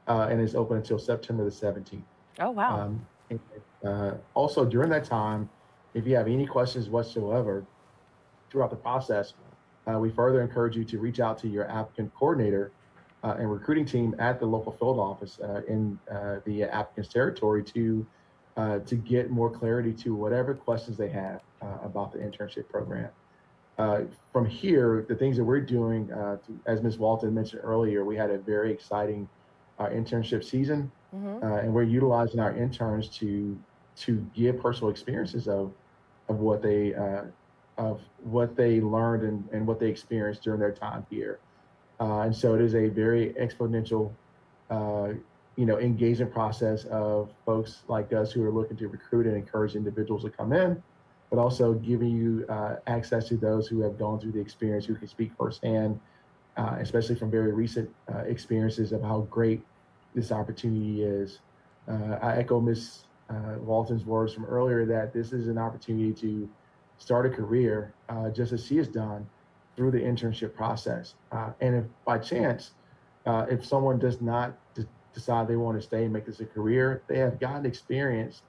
uh, 0.06 0.28
and 0.30 0.40
is 0.40 0.54
open 0.54 0.76
until 0.76 0.98
September 0.98 1.44
the 1.44 1.50
17th. 1.50 2.02
Oh, 2.40 2.50
wow. 2.50 2.80
Um, 2.80 3.06
and, 3.30 3.40
uh, 3.84 4.12
also, 4.34 4.64
during 4.64 4.90
that 4.90 5.04
time, 5.04 5.48
if 5.94 6.06
you 6.06 6.16
have 6.16 6.28
any 6.28 6.46
questions 6.46 6.88
whatsoever 6.88 7.64
throughout 8.50 8.70
the 8.70 8.76
process, 8.76 9.34
uh, 9.86 9.98
we 9.98 10.10
further 10.10 10.40
encourage 10.40 10.76
you 10.76 10.84
to 10.84 10.98
reach 10.98 11.20
out 11.20 11.38
to 11.38 11.48
your 11.48 11.70
applicant 11.70 12.12
coordinator 12.14 12.72
uh, 13.22 13.36
and 13.38 13.50
recruiting 13.50 13.84
team 13.84 14.14
at 14.18 14.38
the 14.38 14.46
local 14.46 14.72
field 14.72 14.98
office 14.98 15.38
uh, 15.40 15.62
in 15.68 15.98
the 16.44 16.64
applicant's 16.64 17.12
territory 17.12 17.62
to 17.62 18.06
to 18.56 18.94
get 18.94 19.30
more 19.30 19.50
clarity 19.50 19.92
to 19.92 20.14
whatever 20.14 20.54
questions 20.54 20.96
they 20.96 21.08
have 21.08 21.40
about 21.82 22.12
the 22.12 22.18
internship 22.18 22.68
program. 22.68 23.11
Uh, 23.76 24.02
from 24.32 24.46
here, 24.46 25.04
the 25.08 25.14
things 25.14 25.37
that 25.37 25.44
we're 25.44 25.61
doing, 25.61 26.12
uh, 26.12 26.37
to, 26.37 26.61
as 26.66 26.82
Ms. 26.82 26.99
Walton 26.99 27.34
mentioned 27.34 27.62
earlier, 27.64 28.04
we 28.04 28.16
had 28.16 28.30
a 28.30 28.38
very 28.38 28.70
exciting 28.70 29.28
uh, 29.78 29.87
internship 29.87 30.44
season, 30.44 30.90
mm-hmm. 31.14 31.44
Uh, 31.44 31.56
and 31.56 31.75
we're 31.75 31.82
utilizing 31.82 32.40
our 32.40 32.56
interns 32.56 33.08
to 33.08 33.58
to 33.96 34.26
give 34.34 34.61
personal 34.61 34.90
experiences 34.90 35.49
of 35.49 35.73
of 36.28 36.38
what 36.38 36.62
they 36.62 36.94
uh, 36.94 37.23
of 37.76 38.00
what 38.23 38.54
they 38.54 38.80
learned 38.80 39.25
and, 39.25 39.49
and 39.52 39.66
what 39.66 39.80
they 39.80 39.88
experienced 39.88 40.42
during 40.42 40.61
their 40.61 40.73
time 40.73 41.04
here. 41.11 41.40
Uh, 42.00 42.20
and 42.20 42.34
so 42.34 42.54
it 42.54 42.61
is 42.61 42.75
a 42.76 42.88
very 42.88 43.34
exponential, 43.40 44.12
uh, 44.70 45.08
you 45.56 45.66
know, 45.66 45.78
engagement 45.78 46.32
process 46.32 46.84
of 46.87 47.30
folks 47.46 47.82
like 47.88 48.12
us 48.12 48.32
who 48.32 48.44
are 48.44 48.50
looking 48.50 48.76
to 48.76 48.88
recruit 48.88 49.26
and 49.26 49.37
encourage 49.37 49.76
individuals 49.76 50.23
to 50.25 50.30
come 50.30 50.52
in, 50.52 50.82
but 51.30 51.38
also 51.38 51.75
giving 51.75 52.11
you 52.11 52.44
uh, 52.49 52.76
access 52.87 53.28
to 53.28 53.37
those 53.37 53.68
who 53.68 53.80
have 53.80 53.99
gone 53.99 54.18
through 54.20 54.32
the 54.32 54.40
experience, 54.40 54.84
who 54.84 54.94
can 54.94 55.08
speak 55.08 55.32
firsthand, 55.38 55.99
uh, 56.56 56.76
especially 56.80 57.14
from 57.14 57.30
very 57.30 57.52
recent 57.52 57.88
uh, 58.12 58.18
experiences 58.20 58.92
of 58.92 59.02
how 59.02 59.20
great 59.30 59.61
this 60.14 60.32
opportunity 60.32 61.02
is. 61.02 61.40
Uh, 61.88 62.18
I 62.23 62.37
echo 62.37 62.61
Ms. 62.61 63.04
Walton's 63.61 64.04
words 64.04 64.32
from 64.32 64.44
earlier 64.44 64.84
that 64.87 65.12
this 65.12 65.32
is 65.32 65.49
an 65.49 65.58
opportunity 65.58 66.12
to 66.12 66.49
start 66.99 67.26
a 67.26 67.30
career 67.30 67.92
uh, 68.08 68.30
just 68.30 68.52
as 68.52 68.64
she 68.66 68.76
has 68.76 68.88
done 68.88 69.26
through 69.76 69.90
the 69.90 69.99
internship 69.99 70.54
process. 70.54 71.14
Uh, 71.32 71.50
and 71.61 71.75
if 71.75 71.84
by 72.04 72.18
chance, 72.18 72.73
uh, 73.26 73.46
if 73.50 73.64
someone 73.64 73.99
does 73.99 74.20
not 74.20 74.54
decide 75.14 75.49
they 75.49 75.56
want 75.56 75.78
to 75.80 75.83
stay 75.83 76.04
and 76.04 76.12
make 76.12 76.26
this 76.26 76.40
a 76.40 76.44
career, 76.44 77.02
they 77.06 77.18
have 77.18 77.38
gotten 77.40 77.64
experience 77.66 78.42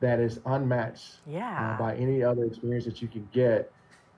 that 0.00 0.20
is 0.20 0.40
unmatched 0.46 1.18
uh, 1.74 1.78
by 1.78 1.96
any 1.96 2.22
other 2.22 2.44
experience 2.44 2.84
that 2.84 3.02
you 3.02 3.08
can 3.08 3.28
get. 3.32 3.70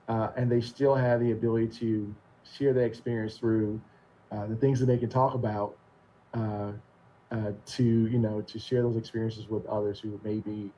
Uh, 0.07 0.29
and 0.35 0.51
they 0.51 0.61
still 0.61 0.95
have 0.95 1.19
the 1.19 1.31
ability 1.31 1.67
to 1.67 2.13
share 2.57 2.73
their 2.73 2.85
experience 2.85 3.37
through 3.37 3.79
uh, 4.31 4.45
the 4.47 4.55
things 4.55 4.79
that 4.79 4.85
they 4.85 4.97
can 4.97 5.09
talk 5.09 5.33
about 5.33 5.75
to, 7.65 7.83
you 7.83 8.19
know, 8.19 8.41
to 8.41 8.59
share 8.59 8.81
those 8.81 8.97
experiences 8.97 9.47
with 9.47 9.65
others 9.67 9.99
who 9.99 10.19
may 10.23 10.39
be 10.39 10.69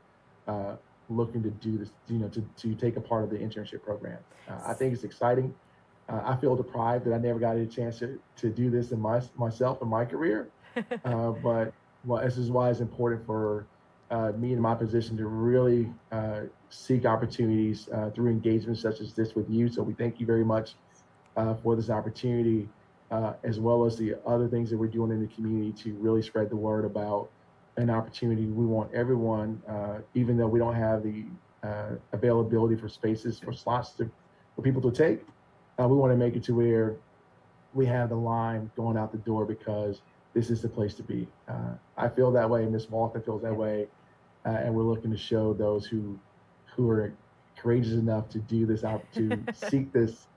looking 1.10 1.44
to 1.44 1.50
do 1.50 1.78
this, 1.78 1.90
you 2.08 2.18
know, 2.18 2.28
to, 2.30 2.42
to 2.58 2.76
take 2.76 2.96
a 2.96 3.02
part 3.02 3.24
of 3.24 3.30
the 3.30 3.38
internship 3.38 3.84
program. 3.84 4.18
Uh, 4.50 4.60
I 4.66 4.74
think 4.74 4.94
it's 4.94 5.04
exciting. 5.04 5.54
Uh, 6.10 6.22
I 6.24 6.36
feel 6.36 6.56
deprived 6.56 7.06
that 7.06 7.14
I 7.14 7.18
never 7.18 7.40
got 7.40 7.56
a 7.56 7.66
chance 7.66 8.00
to, 8.00 8.20
to 8.38 8.50
do 8.50 8.70
this 8.70 8.92
in 8.92 9.00
my, 9.00 9.22
myself 9.38 9.82
in 9.82 9.88
my 9.88 10.06
career. 10.06 10.50
uh, 11.06 11.32
but 11.32 11.74
well, 12.06 12.24
this 12.24 12.38
is 12.38 12.52
why 12.52 12.70
it's 12.70 12.80
important 12.80 13.26
for 13.26 13.66
uh, 14.12 14.32
me 14.38 14.54
in 14.54 14.60
my 14.60 14.76
position 14.76 15.18
to 15.18 15.26
really 15.26 15.92
uh, 16.12 16.42
seek 16.70 17.06
opportunities 17.06 17.90
uh, 17.94 18.10
through 18.12 18.30
engagements 18.30 18.82
such 18.82 19.00
as 19.00 19.14
this 19.14 19.36
with 19.36 19.50
you. 19.50 19.70
So 19.70 19.82
we 19.82 19.94
thank 19.94 20.20
you 20.20 20.26
very 20.26 20.46
much 20.46 20.76
for 21.64 21.76
this 21.76 21.90
opportunity, 21.90 22.70
as 23.44 23.60
well 23.60 23.86
as 23.86 23.98
the 23.98 24.16
other 24.26 24.48
things 24.48 24.70
that 24.70 24.78
we're 24.78 24.86
doing 24.86 25.10
in 25.12 25.20
the 25.20 25.34
community 25.34 25.72
to 25.84 25.94
really 25.96 26.22
spread 26.22 26.50
the 26.52 26.56
word 26.56 26.86
about 26.86 27.30
an 27.78 27.90
opportunity. 27.90 28.46
We 28.46 28.66
want 28.66 28.94
everyone, 28.94 29.62
uh, 29.68 30.00
even 30.14 30.38
though 30.38 30.48
we 30.48 30.60
don't 30.60 30.76
have 30.76 31.04
the 31.04 31.26
uh, 31.64 31.96
availability 32.12 32.76
for 32.76 32.90
spaces 32.90 33.40
for 33.40 33.54
slots 33.54 33.92
to, 33.92 34.10
for 34.56 34.62
people 34.62 34.82
to 34.82 34.92
take, 34.92 35.26
uh, 35.80 35.88
we 35.88 35.96
want 35.96 36.12
to 36.12 36.18
make 36.18 36.36
it 36.36 36.44
to 36.44 36.54
where 36.54 36.96
we 37.74 37.86
have 37.86 38.10
the 38.10 38.16
line 38.16 38.70
going 38.76 38.98
out 38.98 39.12
the 39.12 39.18
door 39.20 39.46
because 39.46 40.02
this 40.34 40.50
is 40.50 40.62
the 40.62 40.70
place 40.70 40.94
to 40.96 41.04
be. 41.04 41.28
Uh, 41.48 41.76
I 41.98 42.10
feel 42.10 42.32
that 42.32 42.50
way. 42.50 42.66
Ms. 42.66 42.90
Walton 42.90 43.22
feels 43.22 43.42
that 43.44 43.56
way, 43.56 43.88
uh, 44.46 44.50
and 44.50 44.74
we're 44.74 44.84
looking 44.84 45.12
to 45.12 45.18
show 45.18 45.54
those 45.54 45.86
who 45.86 46.20
who 46.76 46.90
are 46.90 47.14
courageous 47.58 47.94
enough 47.94 48.30
to 48.30 48.40
do 48.40 48.66
this 48.66 48.84
out 48.84 49.04
to 49.14 49.38
seek 49.54 49.92
this 49.94 50.28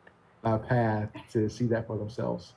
uh, 0.45 0.59
path 0.59 1.09
to 1.33 1.49
see 1.49 1.67
that 1.67 1.87
for 1.87 1.97
themselves. 1.97 2.53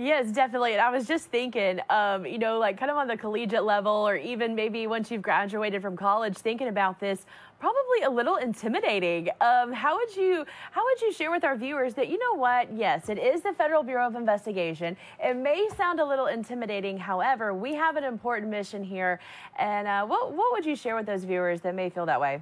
Yes, 0.00 0.30
definitely. 0.30 0.74
And 0.74 0.80
I 0.80 0.90
was 0.90 1.08
just 1.08 1.26
thinking, 1.26 1.80
um, 1.90 2.24
you 2.24 2.38
know, 2.38 2.60
like 2.60 2.78
kind 2.78 2.88
of 2.88 2.96
on 2.96 3.08
the 3.08 3.16
collegiate 3.16 3.64
level, 3.64 3.90
or 3.90 4.14
even 4.14 4.54
maybe 4.54 4.86
once 4.86 5.10
you've 5.10 5.22
graduated 5.22 5.82
from 5.82 5.96
college, 5.96 6.38
thinking 6.38 6.68
about 6.68 7.00
this, 7.00 7.26
probably 7.58 8.02
a 8.04 8.08
little 8.08 8.36
intimidating. 8.36 9.28
Um, 9.40 9.72
how 9.72 9.96
would 9.96 10.14
you 10.14 10.46
how 10.70 10.84
would 10.84 11.00
you 11.02 11.12
share 11.12 11.32
with 11.32 11.42
our 11.42 11.56
viewers 11.56 11.94
that 11.94 12.06
you 12.06 12.16
know 12.16 12.34
what? 12.34 12.72
Yes, 12.72 13.08
it 13.08 13.18
is 13.18 13.40
the 13.40 13.52
Federal 13.54 13.82
Bureau 13.82 14.06
of 14.06 14.14
Investigation. 14.14 14.96
It 15.18 15.36
may 15.36 15.68
sound 15.76 15.98
a 15.98 16.04
little 16.04 16.26
intimidating. 16.26 16.96
However, 16.96 17.52
we 17.52 17.74
have 17.74 17.96
an 17.96 18.04
important 18.04 18.52
mission 18.52 18.84
here. 18.84 19.18
And 19.58 19.88
uh, 19.88 20.06
what 20.06 20.32
what 20.32 20.52
would 20.52 20.64
you 20.64 20.76
share 20.76 20.94
with 20.94 21.06
those 21.06 21.24
viewers 21.24 21.60
that 21.62 21.74
may 21.74 21.90
feel 21.90 22.06
that 22.06 22.20
way? 22.20 22.40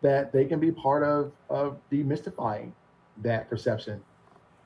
That 0.00 0.32
they 0.32 0.44
can 0.44 0.60
be 0.60 0.70
part 0.70 1.02
of 1.02 1.32
of 1.50 1.78
demystifying 1.90 2.70
that 3.20 3.50
perception 3.50 4.00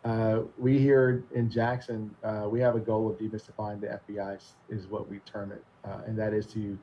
uh, 0.06 0.42
we 0.56 0.78
here 0.78 1.25
in 1.34 1.50
Jackson, 1.50 2.14
uh, 2.22 2.46
we 2.48 2.60
have 2.60 2.76
a 2.76 2.80
goal 2.80 3.10
of 3.10 3.18
demystifying 3.18 3.80
the 3.80 4.00
FBI, 4.08 4.40
is 4.68 4.86
what 4.86 5.10
we 5.10 5.18
term 5.20 5.50
it, 5.50 5.64
uh, 5.84 6.02
and 6.06 6.16
that 6.16 6.32
is 6.32 6.46
to 6.46 6.78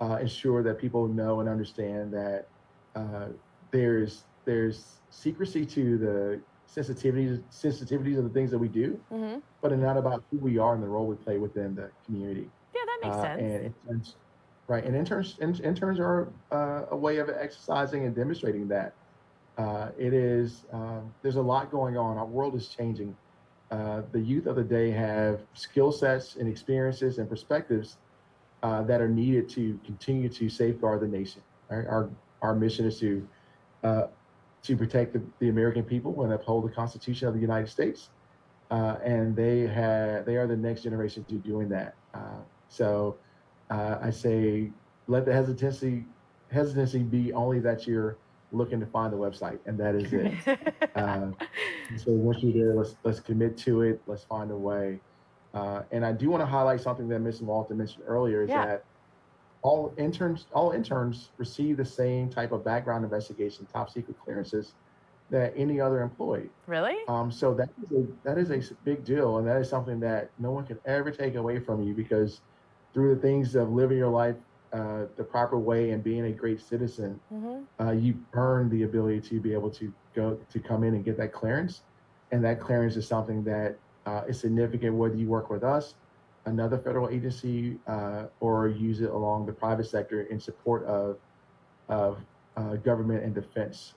uh, 0.00 0.16
ensure 0.20 0.60
that 0.64 0.76
people 0.76 1.06
know 1.06 1.38
and 1.38 1.48
understand 1.48 2.12
that 2.12 2.46
uh, 2.96 3.28
there's 3.70 4.24
there's 4.44 4.96
secrecy 5.10 5.64
to 5.64 5.96
the 5.98 6.40
sensitivities 6.68 7.40
sensitivities 7.52 8.18
of 8.18 8.24
the 8.24 8.30
things 8.30 8.50
that 8.50 8.58
we 8.58 8.66
do, 8.66 8.98
mm-hmm. 9.12 9.38
but 9.62 9.70
it's 9.70 9.80
not 9.80 9.96
about 9.96 10.24
who 10.32 10.38
we 10.38 10.58
are 10.58 10.74
and 10.74 10.82
the 10.82 10.88
role 10.88 11.06
we 11.06 11.14
play 11.14 11.38
within 11.38 11.76
the 11.76 11.88
community. 12.04 12.50
Yeah, 12.74 12.80
that 12.86 13.08
makes 13.08 13.22
sense. 13.22 13.40
And 13.40 13.64
interns, 13.66 14.16
right, 14.66 14.84
and 14.84 14.96
interns 14.96 15.38
interns 15.40 16.00
are 16.00 16.26
a 16.90 16.96
way 16.96 17.18
of 17.18 17.30
exercising 17.30 18.04
and 18.04 18.16
demonstrating 18.16 18.66
that. 18.68 18.94
Uh, 19.56 19.88
it 19.96 20.12
is, 20.12 20.64
uh, 20.72 21.00
there's 21.22 21.36
a 21.36 21.42
lot 21.42 21.70
going 21.70 21.96
on. 21.96 22.18
Our 22.18 22.26
world 22.26 22.54
is 22.54 22.68
changing. 22.68 23.16
Uh, 23.70 24.02
the 24.12 24.20
youth 24.20 24.46
of 24.46 24.56
the 24.56 24.64
day 24.64 24.90
have 24.90 25.40
skill 25.54 25.92
sets 25.92 26.36
and 26.36 26.48
experiences 26.48 27.18
and 27.18 27.28
perspectives 27.28 27.98
uh, 28.62 28.82
that 28.82 29.00
are 29.00 29.08
needed 29.08 29.48
to 29.50 29.78
continue 29.84 30.28
to 30.28 30.48
safeguard 30.48 31.00
the 31.00 31.08
nation. 31.08 31.42
Right? 31.68 31.86
Our, 31.86 32.10
our 32.42 32.54
mission 32.54 32.84
is 32.84 32.98
to, 33.00 33.28
uh, 33.84 34.06
to 34.62 34.76
protect 34.76 35.12
the, 35.12 35.22
the, 35.38 35.48
American 35.48 35.84
people 35.84 36.24
and 36.24 36.32
uphold 36.32 36.64
the 36.64 36.74
Constitution 36.74 37.28
of 37.28 37.34
the 37.34 37.40
United 37.40 37.68
States. 37.68 38.10
Uh, 38.70 38.96
and 39.04 39.36
they 39.36 39.60
have, 39.60 40.24
they 40.24 40.36
are 40.36 40.46
the 40.46 40.56
next 40.56 40.82
generation 40.82 41.24
to 41.24 41.34
doing 41.36 41.68
that. 41.68 41.94
so 42.68 43.16
I 43.70 44.10
say, 44.10 44.70
let 45.06 45.24
the 45.26 45.32
hesitancy, 45.32 46.04
hesitancy 46.50 47.02
be 47.02 47.32
only 47.32 47.60
that 47.60 47.86
you're 47.86 48.16
looking 48.54 48.80
to 48.80 48.86
find 48.86 49.12
the 49.12 49.16
website, 49.16 49.58
and 49.66 49.78
that 49.78 49.94
is 49.94 50.12
it. 50.12 50.32
uh, 50.96 51.28
so 51.96 52.12
once 52.12 52.42
you're 52.42 52.64
there, 52.64 52.74
let's 52.74 52.96
let's 53.04 53.20
commit 53.20 53.56
to 53.58 53.82
it. 53.82 54.00
Let's 54.06 54.24
find 54.24 54.50
a 54.50 54.56
way. 54.56 55.00
Uh, 55.52 55.82
and 55.92 56.04
I 56.04 56.12
do 56.12 56.30
want 56.30 56.40
to 56.42 56.46
highlight 56.46 56.80
something 56.80 57.08
that 57.08 57.20
Ms. 57.20 57.40
Walton 57.40 57.78
mentioned 57.78 58.04
earlier 58.06 58.42
is 58.42 58.48
yeah. 58.50 58.66
that 58.66 58.84
all 59.62 59.94
interns 59.96 60.46
all 60.52 60.72
interns 60.72 61.30
receive 61.38 61.76
the 61.76 61.84
same 61.84 62.28
type 62.28 62.52
of 62.52 62.64
background 62.64 63.04
investigation, 63.04 63.66
top 63.72 63.90
secret 63.90 64.16
clearances 64.22 64.74
that 65.30 65.52
any 65.56 65.80
other 65.80 66.02
employee. 66.02 66.50
Really? 66.66 66.96
Um, 67.08 67.32
so 67.32 67.54
that 67.54 67.68
is 67.82 67.98
a 67.98 68.06
that 68.24 68.38
is 68.38 68.50
a 68.50 68.74
big 68.84 69.04
deal, 69.04 69.38
and 69.38 69.48
that 69.48 69.56
is 69.60 69.68
something 69.68 70.00
that 70.00 70.30
no 70.38 70.50
one 70.50 70.66
can 70.66 70.78
ever 70.84 71.10
take 71.10 71.34
away 71.34 71.58
from 71.60 71.82
you 71.82 71.94
because 71.94 72.40
through 72.92 73.14
the 73.14 73.20
things 73.20 73.54
of 73.54 73.70
living 73.70 73.98
your 73.98 74.10
life 74.10 74.36
uh, 74.74 75.06
the 75.16 75.22
proper 75.22 75.56
way 75.56 75.92
and 75.92 76.02
being 76.02 76.24
a 76.26 76.32
great 76.32 76.60
citizen, 76.60 77.20
mm-hmm. 77.32 77.60
uh, 77.80 77.92
you 77.92 78.18
earn 78.32 78.68
the 78.70 78.82
ability 78.82 79.20
to 79.20 79.38
be 79.40 79.52
able 79.52 79.70
to 79.70 79.92
go 80.16 80.36
to 80.52 80.58
come 80.58 80.82
in 80.82 80.94
and 80.94 81.04
get 81.04 81.16
that 81.16 81.32
clearance. 81.32 81.82
And 82.32 82.42
that 82.44 82.58
clearance 82.58 82.96
is 82.96 83.06
something 83.06 83.44
that 83.44 83.76
uh, 84.04 84.22
is 84.26 84.40
significant 84.40 84.96
whether 84.96 85.14
you 85.14 85.28
work 85.28 85.48
with 85.48 85.62
us, 85.62 85.94
another 86.46 86.76
federal 86.76 87.08
agency, 87.08 87.78
uh, 87.86 88.24
or 88.40 88.66
use 88.66 89.00
it 89.00 89.10
along 89.10 89.46
the 89.46 89.52
private 89.52 89.86
sector 89.86 90.22
in 90.22 90.40
support 90.40 90.84
of 90.86 91.18
of 91.88 92.18
uh, 92.56 92.74
government 92.76 93.22
and 93.22 93.32
defense 93.32 93.94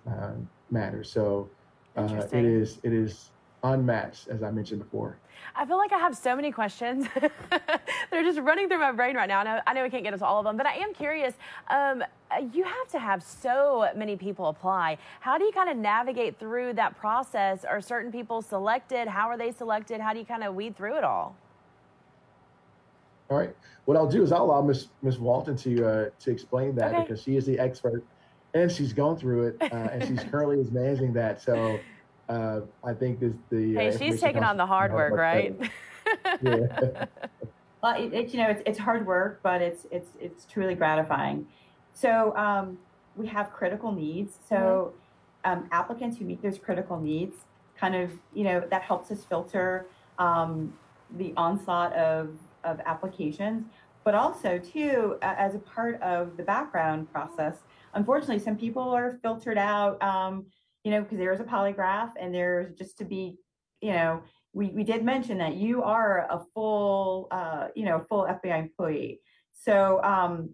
matters. 0.70 1.10
So 1.10 1.50
it 1.96 2.46
is 2.46 2.80
it 2.84 2.94
is 2.94 3.32
unmatched, 3.64 4.28
as 4.28 4.44
I 4.44 4.52
mentioned 4.52 4.82
before. 4.82 5.18
I 5.56 5.66
feel 5.66 5.78
like 5.78 5.92
I 5.92 5.98
have 5.98 6.16
so 6.16 6.36
many 6.36 6.52
questions. 6.52 7.08
They're 8.12 8.24
just 8.24 8.40
running 8.40 8.68
through 8.68 8.80
my 8.80 8.92
brain 8.92 9.16
right 9.16 9.28
now. 9.28 9.40
And 9.40 9.50
I 9.50 9.56
know, 9.56 9.62
I 9.68 9.74
know 9.74 9.84
we 9.84 9.90
can't 9.90 10.04
get 10.04 10.14
into 10.14 10.26
all 10.26 10.40
of 10.40 10.46
them, 10.46 10.58
but 10.58 10.66
I 10.66 10.76
am 10.76 10.94
curious. 10.94 11.34
Um, 11.70 12.04
you 12.54 12.64
have 12.64 12.88
to 12.90 13.00
have 13.00 13.24
so 13.24 13.90
many 13.96 14.16
people 14.16 14.48
apply. 14.48 14.98
How 15.20 15.38
do 15.38 15.46
you 15.46 15.52
kind 15.52 15.70
of 15.70 15.78
navigate 15.78 16.40
through 16.40 16.74
that 16.74 16.98
process? 16.98 17.66
Are 17.66 17.82
certain 17.82 18.12
people 18.12 18.42
selected? 18.42 19.08
How 19.08 19.30
are 19.30 19.38
they 19.38 19.52
selected? 19.52 20.02
How 20.02 20.14
do 20.14 20.20
you 20.20 20.26
kind 20.26 20.44
of 20.44 20.54
weed 20.54 20.76
through 20.76 20.98
it 20.98 21.04
all? 21.04 21.36
All 23.30 23.38
right. 23.38 23.56
What 23.86 23.98
I'll 23.98 24.08
do 24.08 24.24
is 24.24 24.32
I'll 24.32 24.46
allow 24.46 24.62
Miss 24.62 24.88
Miss 25.02 25.18
Walton 25.18 25.56
to 25.58 25.86
uh, 25.86 26.10
to 26.20 26.32
explain 26.32 26.76
that 26.76 26.94
okay. 26.94 27.02
because 27.02 27.22
she 27.22 27.36
is 27.36 27.46
the 27.46 27.60
expert 27.60 28.04
and 28.54 28.72
she's 28.72 28.94
gone 28.94 29.18
through 29.18 29.48
it 29.48 29.58
uh, 29.62 29.76
and 29.92 30.04
she's 30.08 30.24
currently 30.32 30.60
is 30.60 30.72
managing 30.72 31.14
that. 31.14 31.42
So 31.42 31.80
uh, 32.30 32.62
I 32.84 32.94
think 32.94 33.20
this 33.20 33.34
the. 33.50 33.78
Uh, 33.78 33.80
hey, 33.80 33.98
she's 33.98 34.20
taking 34.20 34.44
on 34.44 34.58
the 34.58 34.66
hard 34.66 34.94
work, 34.94 35.14
right? 35.14 35.56
yeah. 36.42 37.06
well, 37.82 38.02
it, 38.02 38.14
it, 38.14 38.34
you 38.34 38.40
know, 38.40 38.50
it's, 38.50 38.62
it's 38.66 38.80
hard 38.80 39.06
work, 39.06 39.40
but 39.44 39.62
it's 39.62 39.86
it's 39.92 40.10
it's 40.20 40.46
truly 40.46 40.76
gratifying. 40.76 41.48
So 41.94 42.36
um, 42.36 42.78
we 43.16 43.28
have 43.28 43.52
critical 43.52 43.92
needs. 43.92 44.36
So 44.48 44.94
mm-hmm. 45.46 45.60
um, 45.60 45.70
applicants 45.72 46.18
who 46.18 46.26
meet 46.26 46.42
those 46.42 46.60
critical 46.60 47.00
needs, 47.00 47.36
kind 47.80 47.96
of, 47.96 48.12
you 48.34 48.44
know, 48.44 48.64
that 48.70 48.84
helps 48.84 49.10
us 49.12 49.24
filter 49.24 49.88
um, 50.20 50.74
the 51.18 51.34
onslaught 51.38 51.94
of 51.94 52.36
of 52.64 52.80
applications. 52.86 53.66
but 54.04 54.16
also 54.16 54.58
too 54.58 55.18
as 55.22 55.54
a 55.56 55.60
part 55.60 56.02
of 56.02 56.38
the 56.38 56.44
background 56.44 57.12
process 57.12 57.58
unfortunately 57.94 58.40
some 58.40 58.56
people 58.56 58.82
are 58.82 59.20
filtered 59.22 59.58
out 59.58 60.02
um, 60.02 60.46
you 60.88 60.94
know 60.94 61.02
because 61.02 61.18
there's 61.18 61.42
a 61.42 61.44
polygraph 61.44 62.12
and 62.18 62.34
there's 62.34 62.74
just 62.76 62.98
to 62.98 63.04
be 63.04 63.38
you 63.82 63.92
know 63.92 64.24
we, 64.54 64.68
we 64.68 64.86
did 64.86 65.04
mention 65.04 65.38
that 65.40 65.56
you 65.56 65.84
are 65.84 66.26
a 66.30 66.42
full 66.54 67.28
uh, 67.30 67.68
you 67.76 67.84
know 67.84 68.06
full 68.08 68.24
fbi 68.24 68.58
employee. 68.58 69.20
So 69.52 70.02
um, 70.02 70.52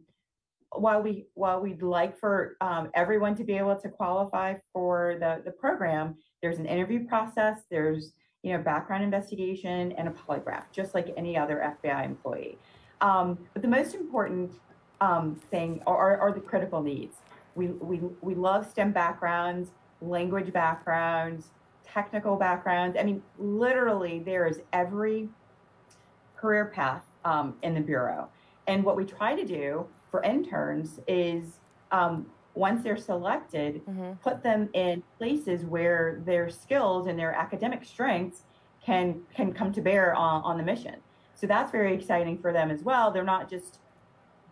while 0.72 1.04
we 1.04 1.28
while 1.36 1.62
we'd 1.62 1.84
like 1.84 2.18
for 2.18 2.58
um, 2.62 2.90
everyone 2.96 3.36
to 3.36 3.44
be 3.44 3.54
able 3.54 3.76
to 3.76 3.90
qualify 3.90 4.56
for 4.74 5.18
the 5.20 5.44
the 5.46 5.52
program 5.52 6.16
there's 6.42 6.58
an 6.58 6.66
interview 6.66 7.06
process 7.06 7.60
there's 7.70 8.14
you 8.42 8.54
know 8.54 8.60
background 8.64 9.04
investigation 9.04 9.92
and 9.92 10.08
a 10.08 10.12
polygraph 10.12 10.64
just 10.72 10.96
like 10.96 11.14
any 11.16 11.38
other 11.38 11.58
fbi 11.84 12.04
employee. 12.04 12.58
Um, 13.02 13.38
but 13.54 13.62
the 13.62 13.68
most 13.68 13.94
important 13.94 14.52
um, 15.00 15.36
thing 15.52 15.84
are, 15.86 16.18
are 16.18 16.32
the 16.32 16.40
critical 16.40 16.82
needs. 16.82 17.18
We, 17.56 17.68
we, 17.68 18.00
we 18.22 18.34
love 18.34 18.68
STEM 18.70 18.94
backgrounds, 18.94 19.70
language 20.04 20.52
backgrounds, 20.54 21.52
technical 21.86 22.36
backgrounds. 22.36 22.98
I 23.00 23.04
mean, 23.04 23.22
literally, 23.38 24.20
there 24.20 24.48
is 24.48 24.62
every 24.72 25.30
career 26.36 26.66
path 26.66 27.04
um, 27.26 27.56
in 27.64 27.74
the 27.74 27.82
Bureau. 27.82 28.30
And 28.68 28.84
what 28.84 28.96
we 28.96 29.06
try 29.06 29.36
to 29.36 29.46
do 29.46 29.88
for 30.10 30.22
interns 30.24 31.00
is 31.08 31.60
um, 31.92 32.26
once 32.54 32.84
they're 32.84 32.98
selected, 32.98 33.86
mm-hmm. 33.86 34.14
put 34.24 34.44
them 34.44 34.70
in 34.74 35.04
places 35.18 35.66
where 35.66 36.22
their 36.26 36.50
skills 36.50 37.08
and 37.08 37.18
their 37.18 37.34
academic 37.34 37.84
strengths 37.84 38.44
can 38.86 39.22
can 39.34 39.54
come 39.54 39.72
to 39.72 39.82
bear 39.82 40.14
on, 40.14 40.44
on 40.44 40.58
the 40.58 40.64
mission. 40.64 40.96
So 41.36 41.48
that's 41.48 41.72
very 41.72 41.94
exciting 41.94 42.38
for 42.38 42.54
them 42.54 42.70
as 42.70 42.84
well. 42.84 43.12
They're 43.12 43.24
not 43.24 43.50
just 43.50 43.80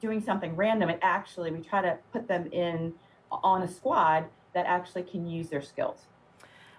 doing 0.02 0.22
something 0.22 0.56
random. 0.56 0.90
It 0.90 1.00
actually, 1.02 1.52
we 1.52 1.62
try 1.62 1.82
to 1.82 1.98
put 2.12 2.28
them 2.28 2.48
in 2.52 2.94
on 3.32 3.62
a 3.62 3.68
squad 3.68 4.26
that 4.54 4.66
actually 4.66 5.04
can 5.04 5.28
use 5.28 5.50
their 5.50 5.62
skills. 5.62 6.08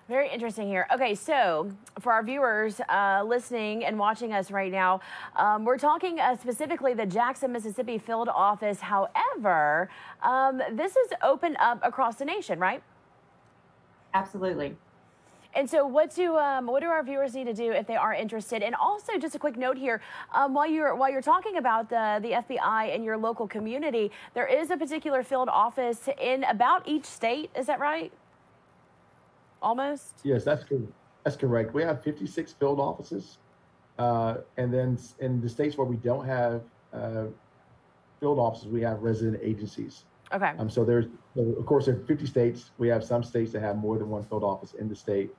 Very 0.09 0.29
interesting 0.29 0.67
here. 0.67 0.87
Okay, 0.93 1.15
so 1.15 1.71
for 2.01 2.13
our 2.13 2.25
viewers 2.25 2.81
uh, 2.89 3.23
listening 3.25 3.85
and 3.85 3.99
watching 3.99 4.33
us 4.33 4.51
right 4.51 4.71
now, 4.71 5.01
um, 5.37 5.65
we're 5.65 5.79
talking 5.79 6.19
uh, 6.19 6.37
specifically 6.37 6.93
the 6.93 7.07
Jackson, 7.07 7.53
Mississippi 7.53 7.99
field 7.99 8.29
office. 8.29 8.81
However, 8.81 9.89
um, 10.23 10.61
this 10.73 10.97
is 10.97 11.13
open 11.23 11.57
up 11.61 11.81
across 11.83 12.17
the 12.17 12.25
nation, 12.25 12.59
right? 12.59 12.83
Absolutely. 14.13 14.77
And 15.55 15.69
so, 15.69 15.87
what 15.87 16.15
do 16.15 16.39
um, 16.39 16.67
what 16.67 16.81
do 16.81 16.89
our 16.89 17.03
viewers 17.03 17.35
need 17.35 17.45
to 17.45 17.53
do 17.53 17.73
if 17.73 17.87
they 17.87 17.97
are 17.97 18.15
interested? 18.15 18.63
And 18.63 18.75
also, 18.75 19.19
just 19.19 19.35
a 19.35 19.39
quick 19.39 19.57
note 19.57 19.77
here: 19.77 20.01
um, 20.33 20.55
while 20.55 20.67
you're 20.67 20.95
while 20.95 21.11
you're 21.11 21.21
talking 21.21 21.59
about 21.59 21.91
the 21.91 22.21
the 22.23 22.31
FBI 22.31 22.95
and 22.95 23.05
your 23.05 23.19
local 23.19 23.47
community, 23.47 24.11
there 24.35 24.47
is 24.47 24.71
a 24.71 24.77
particular 24.77 25.23
field 25.23 25.51
office 25.51 26.09
in 26.21 26.45
about 26.45 26.89
each 26.89 27.05
state. 27.05 27.51
Is 27.55 27.67
that 27.67 27.81
right? 27.81 28.11
Almost. 29.61 30.15
Yes, 30.25 30.43
that's 30.43 30.65
good. 30.65 30.91
That's 31.25 31.37
correct. 31.37 31.73
We 31.73 31.83
have 31.83 32.03
56 32.03 32.55
field 32.55 32.81
offices, 32.81 33.39
uh, 33.99 34.37
and 34.57 34.73
then 34.73 34.99
in 35.21 35.41
the 35.41 35.49
states 35.49 35.77
where 35.77 35.87
we 35.87 35.97
don't 35.97 36.27
have 36.27 36.63
uh, 36.95 37.27
field 38.21 38.39
offices, 38.39 38.69
we 38.69 38.81
have 38.81 39.03
resident 39.03 39.39
agencies. 39.43 40.05
Okay. 40.33 40.53
Um, 40.59 40.71
so 40.71 40.83
there's, 40.83 41.07
of 41.37 41.67
course, 41.67 41.87
there 41.87 41.95
are 41.95 42.07
50 42.07 42.27
states. 42.27 42.71
We 42.79 42.89
have 42.89 43.05
some 43.05 43.23
states 43.23 43.53
that 43.53 43.61
have 43.61 43.77
more 43.77 43.99
than 43.99 44.09
one 44.09 44.25
field 44.25 44.43
office 44.43 44.73
in 44.73 44.89
the 44.89 44.97
state. 44.97 45.31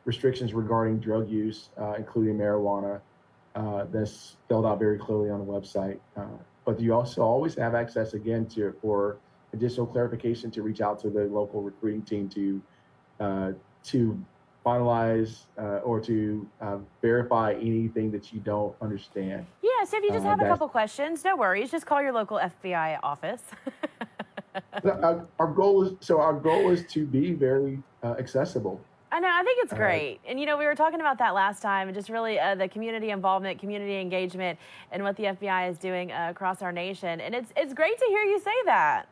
restrictions 0.04 0.52
regarding 0.52 0.98
drug 0.98 1.30
use, 1.30 1.70
including 1.96 2.36
marijuana, 2.36 3.00
that's 3.90 4.12
spelled 4.12 4.66
out 4.66 4.78
very 4.78 4.98
clearly 4.98 5.30
on 5.30 5.38
the 5.38 5.50
website. 5.50 5.98
but 6.66 6.78
you 6.78 6.92
also 6.92 7.22
always 7.22 7.54
have 7.54 7.74
access 7.74 8.12
again 8.12 8.44
to 8.46 8.74
for 8.82 9.16
additional 9.52 9.86
clarification 9.86 10.50
to 10.50 10.62
reach 10.62 10.80
out 10.80 10.98
to 11.00 11.10
the 11.10 11.24
local 11.24 11.62
recruiting 11.62 12.02
team 12.02 12.28
to 12.28 12.62
uh, 13.20 13.52
to 13.84 14.18
finalize 14.64 15.46
uh, 15.58 15.78
or 15.78 16.00
to 16.00 16.48
uh, 16.60 16.78
verify 17.00 17.52
anything 17.54 18.10
that 18.12 18.32
you 18.32 18.40
don't 18.40 18.74
understand. 18.80 19.44
Yeah, 19.62 19.84
so 19.84 19.96
if 19.96 20.04
you 20.04 20.10
just 20.10 20.24
uh, 20.24 20.30
have 20.30 20.40
a 20.40 20.44
couple 20.44 20.68
questions, 20.68 21.24
no 21.24 21.36
worries. 21.36 21.70
Just 21.70 21.84
call 21.84 22.00
your 22.00 22.12
local 22.12 22.38
FBI 22.38 23.00
office. 23.02 23.42
our, 24.84 25.26
our, 25.38 25.46
goal 25.48 25.84
is 25.84 25.94
so 26.00 26.20
our 26.20 26.32
goal 26.32 26.70
is 26.70 26.84
to 26.92 27.06
be 27.06 27.32
very 27.32 27.82
uh, 28.02 28.14
accessible. 28.18 28.80
I 29.10 29.20
know. 29.20 29.28
I 29.30 29.42
think 29.42 29.58
it's 29.62 29.74
uh, 29.74 29.76
great. 29.76 30.20
and, 30.26 30.40
you 30.40 30.46
know, 30.46 30.56
we 30.56 30.64
were 30.64 30.74
talking 30.74 31.00
about 31.00 31.18
that 31.18 31.34
last 31.34 31.60
time 31.60 31.86
and 31.86 31.94
just 31.94 32.08
really 32.08 32.40
uh, 32.40 32.54
the 32.54 32.66
community 32.66 33.10
involvement, 33.10 33.60
community 33.60 34.00
engagement, 34.00 34.58
and 34.90 35.02
what 35.02 35.16
the 35.16 35.24
FBI 35.24 35.70
is 35.70 35.76
doing 35.76 36.10
uh, 36.10 36.28
across 36.30 36.62
our 36.62 36.72
nation. 36.72 37.20
And 37.20 37.34
it's, 37.34 37.52
it's 37.54 37.74
great 37.74 37.98
to 37.98 38.06
hear 38.06 38.22
you 38.22 38.40
say 38.40 38.54
that. 38.64 39.06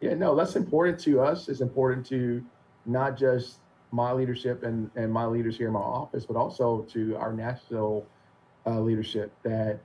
Yeah, 0.00 0.14
no, 0.14 0.34
that's 0.34 0.56
important 0.56 0.98
to 1.00 1.20
us. 1.20 1.48
It's 1.48 1.60
important 1.60 2.06
to 2.06 2.44
not 2.84 3.16
just 3.16 3.58
my 3.92 4.12
leadership 4.12 4.62
and, 4.62 4.90
and 4.94 5.12
my 5.12 5.24
leaders 5.26 5.56
here 5.56 5.68
in 5.68 5.72
my 5.72 5.80
office, 5.80 6.26
but 6.26 6.36
also 6.36 6.82
to 6.90 7.16
our 7.16 7.32
national 7.32 8.06
uh, 8.66 8.80
leadership 8.80 9.32
that 9.42 9.80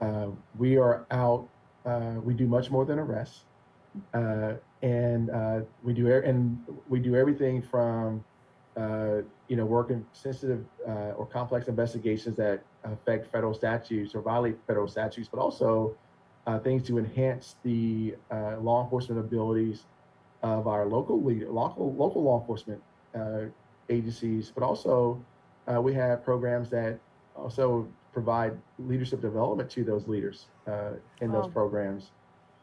uh, 0.00 0.28
we 0.58 0.78
are 0.78 1.06
out. 1.10 1.48
Uh, 1.84 2.14
we 2.22 2.34
do 2.34 2.46
much 2.46 2.70
more 2.70 2.84
than 2.84 2.98
arrests, 2.98 3.44
uh, 4.14 4.52
and 4.82 5.30
uh, 5.30 5.60
we 5.82 5.92
do 5.92 6.10
and 6.12 6.58
we 6.88 7.00
do 7.00 7.16
everything 7.16 7.62
from 7.62 8.22
uh, 8.76 9.16
you 9.48 9.56
know 9.56 9.64
working 9.64 10.04
sensitive 10.12 10.64
or 10.86 11.26
complex 11.30 11.68
investigations 11.68 12.36
that 12.36 12.62
affect 12.84 13.30
federal 13.32 13.54
statutes 13.54 14.14
or 14.14 14.20
violate 14.20 14.56
federal 14.66 14.88
statutes, 14.88 15.28
but 15.30 15.40
also 15.40 15.94
uh, 16.46 16.58
things 16.58 16.86
to 16.88 16.98
enhance 16.98 17.56
the 17.62 18.14
uh, 18.30 18.56
law 18.60 18.82
enforcement 18.84 19.20
abilities 19.20 19.84
of 20.42 20.66
our 20.66 20.86
local 20.86 21.22
lead, 21.22 21.46
local 21.48 21.94
local 21.94 22.22
law 22.22 22.40
enforcement 22.40 22.82
uh, 23.14 23.42
agencies, 23.88 24.52
but 24.54 24.62
also 24.64 25.22
uh, 25.72 25.80
we 25.80 25.92
have 25.94 26.24
programs 26.24 26.70
that 26.70 26.98
also 27.36 27.86
provide 28.12 28.52
leadership 28.78 29.20
development 29.20 29.70
to 29.70 29.84
those 29.84 30.08
leaders 30.08 30.46
uh, 30.66 30.92
in 31.20 31.30
those 31.30 31.48
programs. 31.52 32.10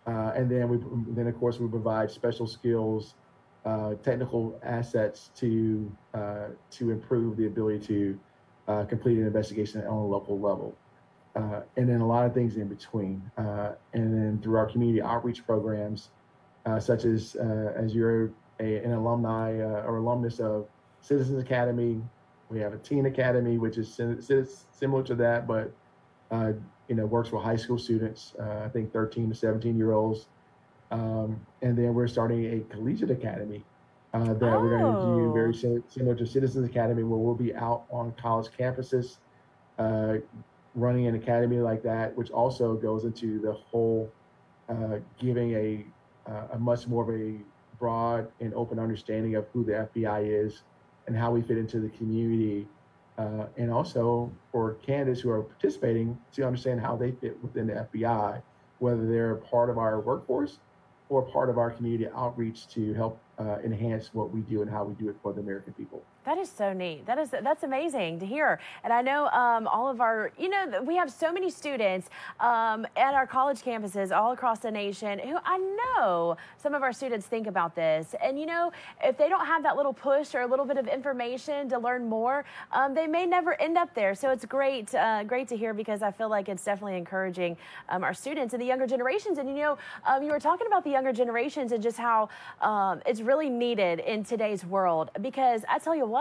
Uh, 0.06 0.32
and 0.36 0.50
then 0.50 0.70
we 0.70 0.78
then 1.14 1.28
of 1.28 1.38
course 1.38 1.60
we 1.60 1.68
provide 1.68 2.10
special 2.10 2.48
skills, 2.48 3.16
uh, 3.66 3.94
technical 3.96 4.60
assets 4.64 5.32
to 5.36 5.92
uh, 6.14 6.48
to 6.72 6.92
improve 6.92 7.38
the 7.38 7.46
ability 7.46 7.86
to 7.88 8.20
uh, 8.68 8.86
complete 8.86 9.18
an 9.18 9.28
investigation 9.28 9.82
on 9.82 9.98
a 9.98 10.06
local 10.06 10.40
level. 10.40 10.76
Uh, 11.38 11.62
and 11.78 11.88
then 11.88 12.02
a 12.02 12.08
lot 12.08 12.26
of 12.26 12.34
things 12.34 12.56
in 12.58 12.68
between. 12.68 13.22
Uh, 13.38 13.74
and 13.94 14.14
then 14.14 14.40
through 14.42 14.58
our 14.58 14.66
community 14.66 15.02
outreach 15.02 15.46
programs, 15.46 16.10
uh, 16.66 16.80
such 16.80 17.06
as 17.06 17.36
uh, 17.40 17.74
as 17.76 17.94
you're 17.94 18.32
a, 18.60 18.78
an 18.78 18.92
alumni 18.94 19.60
uh, 19.60 19.84
or 19.88 19.98
alumnus 19.98 20.40
of 20.40 20.68
Citizens 21.02 21.42
Academy, 21.42 22.02
we 22.50 22.60
have 22.60 22.74
a 22.74 22.78
Teen 22.78 23.06
Academy, 23.06 23.58
which 23.58 23.78
is 23.78 23.94
sim- 23.94 24.22
sim- 24.22 24.48
similar 24.72 25.04
to 25.04 25.16
that, 25.16 25.46
but 25.48 25.72
uh, 26.32 26.54
you 26.88 26.96
know 26.96 27.06
works 27.06 27.32
with 27.32 27.44
high 27.44 27.56
school 27.56 27.78
students. 27.78 28.34
Uh, 28.40 28.62
I 28.66 28.70
think 28.70 28.92
13 28.92 29.30
to 29.30 29.36
17 29.36 29.78
year 29.78 29.92
olds. 29.94 30.28
Um, 30.92 31.40
and 31.62 31.78
then 31.78 31.94
we're 31.94 32.08
starting 32.08 32.46
a 32.46 32.60
collegiate 32.74 33.12
academy 33.12 33.64
uh, 34.14 34.34
that 34.34 34.62
we're 34.62 34.78
going 34.80 34.94
to 34.96 35.02
do 35.02 35.30
Oh. 35.30 35.34
very 35.34 35.54
similar 35.54 36.16
to 36.16 36.26
Citizens 36.26 36.66
Academy, 36.68 37.04
where 37.04 37.20
we'll 37.20 37.36
be 37.36 37.54
out 37.54 37.84
on 37.92 38.14
college 38.14 38.48
campuses, 38.58 39.18
uh, 39.78 40.16
running 40.78 41.08
an 41.08 41.16
academy 41.16 41.58
like 41.58 41.82
that, 41.84 42.16
which 42.16 42.30
also 42.30 42.76
goes 42.76 43.04
into 43.04 43.40
the 43.42 43.52
whole 43.52 44.10
uh, 44.70 44.98
giving 45.20 45.54
a 45.56 45.86
uh, 46.30 46.48
a 46.54 46.60
much 46.60 46.88
more 46.88 47.04
of 47.04 47.20
a 47.20 47.38
broad 47.80 48.28
and 48.40 48.54
open 48.54 48.80
understanding 48.80 49.36
of 49.36 49.46
who 49.54 49.64
the 49.64 49.88
FBI 49.94 50.46
is 50.46 50.64
and 51.08 51.16
how 51.16 51.32
we 51.32 51.42
fit 51.42 51.58
into 51.58 51.80
the 51.80 51.90
community, 51.90 52.68
uh, 53.18 53.46
and 53.56 53.72
also 53.72 54.32
for 54.52 54.74
candidates 54.86 55.22
who 55.22 55.30
are 55.30 55.42
participating 55.42 56.18
to 56.34 56.46
understand 56.46 56.82
how 56.82 56.96
they 56.96 57.12
fit 57.12 57.42
within 57.42 57.68
the 57.68 57.88
FBI, 57.94 58.42
whether 58.80 59.08
they're 59.08 59.36
part 59.36 59.70
of 59.70 59.78
our 59.78 60.00
workforce 60.02 60.60
or 61.10 61.22
part 61.22 61.50
of 61.50 61.58
our 61.58 61.72
community 61.72 62.10
outreach 62.14 62.68
to 62.68 62.94
help 62.94 63.20
uh, 63.40 63.58
enhance 63.64 64.14
what 64.14 64.32
we 64.32 64.42
do 64.42 64.62
and 64.62 64.70
how 64.70 64.84
we 64.84 64.94
do 64.96 65.10
it 65.10 65.16
for 65.24 65.32
the 65.32 65.40
American 65.40 65.72
people. 65.74 66.04
That 66.28 66.38
is 66.40 66.52
so 66.52 66.74
neat. 66.74 67.06
That 67.06 67.18
is 67.18 67.30
that's 67.30 67.64
amazing 67.64 68.20
to 68.20 68.26
hear. 68.26 68.60
And 68.84 68.92
I 68.92 69.02
know 69.02 69.28
um, 69.28 69.66
all 69.66 69.88
of 69.88 70.02
our, 70.02 70.34
you 70.38 70.50
know, 70.50 70.84
we 70.86 70.98
have 70.98 71.10
so 71.10 71.32
many 71.32 71.50
students 71.50 72.10
um, 72.42 72.86
at 72.98 73.14
our 73.14 73.26
college 73.26 73.62
campuses 73.62 74.14
all 74.14 74.34
across 74.34 74.60
the 74.60 74.70
nation 74.70 75.20
who 75.20 75.38
I 75.46 75.58
know 75.58 76.36
some 76.62 76.74
of 76.74 76.84
our 76.84 76.92
students 76.92 77.28
think 77.28 77.48
about 77.48 77.76
this. 77.76 78.14
And 78.22 78.38
you 78.38 78.46
know, 78.46 78.74
if 79.02 79.18
they 79.18 79.30
don't 79.30 79.46
have 79.46 79.64
that 79.64 79.78
little 79.78 79.94
push 79.94 80.36
or 80.36 80.42
a 80.42 80.46
little 80.46 80.66
bit 80.66 80.76
of 80.76 80.90
information 80.90 81.70
to 81.70 81.80
learn 81.80 82.10
more, 82.10 82.44
um, 82.74 82.94
they 82.94 83.08
may 83.08 83.26
never 83.26 83.54
end 83.62 83.78
up 83.78 83.96
there. 83.96 84.14
So 84.14 84.30
it's 84.30 84.44
great, 84.44 84.94
uh, 84.94 85.24
great 85.24 85.48
to 85.48 85.56
hear 85.56 85.74
because 85.74 86.02
I 86.02 86.12
feel 86.12 86.28
like 86.28 86.50
it's 86.50 86.66
definitely 86.66 86.98
encouraging 86.98 87.56
um, 87.88 88.04
our 88.04 88.14
students 88.14 88.54
and 88.54 88.62
the 88.62 88.68
younger 88.68 88.86
generations. 88.86 89.38
And 89.38 89.48
you 89.48 89.56
know, 89.56 89.78
um, 90.06 90.24
you 90.24 90.32
were 90.32 90.42
talking 90.42 90.68
about 90.68 90.84
the 90.84 90.90
younger 90.90 91.14
generations 91.14 91.72
and 91.72 91.82
just 91.82 91.98
how 91.98 92.28
um, 92.60 93.02
it's 93.06 93.22
really 93.22 93.50
needed 93.50 94.02
in 94.02 94.26
today's 94.26 94.66
world. 94.66 95.10
Because 95.22 95.64
I 95.70 95.80
tell 95.80 95.96
you 95.96 96.06
what, 96.06 96.17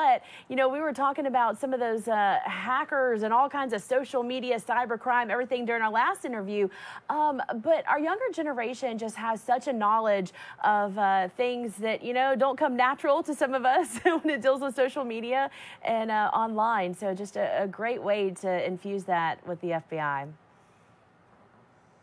you 0.49 0.57
know, 0.57 0.69
we 0.69 0.81
were 0.81 0.93
talking 0.93 1.27
about 1.27 1.59
some 1.59 1.73
of 1.73 1.81
those 1.81 2.09
uh, 2.09 2.39
hackers 2.45 3.23
and 3.23 3.33
all 3.33 3.49
kinds 3.49 3.73
of 3.73 3.83
social 3.83 4.23
media, 4.23 4.59
cyber 4.59 4.99
crime, 4.99 5.31
everything 5.31 5.65
during 5.65 5.83
our 5.83 5.91
last 5.91 6.25
interview. 6.25 6.69
Um, 7.09 7.43
but 7.63 7.87
our 7.87 7.99
younger 7.99 8.25
generation 8.33 8.99
just 8.99 9.17
has 9.17 9.41
such 9.41 9.69
a 9.69 9.73
knowledge 9.73 10.33
of 10.65 10.97
uh, 10.99 11.29
things 11.29 11.77
that, 11.77 12.03
you 12.03 12.13
know, 12.13 12.37
don't 12.37 12.59
come 12.59 12.77
natural 12.77 13.23
to 13.23 13.35
some 13.35 13.55
of 13.55 13.65
us 13.65 13.99
when 14.05 14.31
it 14.31 14.43
deals 14.43 14.61
with 14.61 14.75
social 14.75 15.05
media 15.05 15.51
and 15.83 16.11
uh, 16.11 16.31
online. 16.33 16.95
So 16.95 17.15
just 17.15 17.37
a, 17.37 17.63
a 17.63 17.67
great 17.67 18.03
way 18.03 18.31
to 18.43 18.67
infuse 18.67 19.05
that 19.05 19.47
with 19.47 19.61
the 19.61 19.69
FBI. 19.69 20.29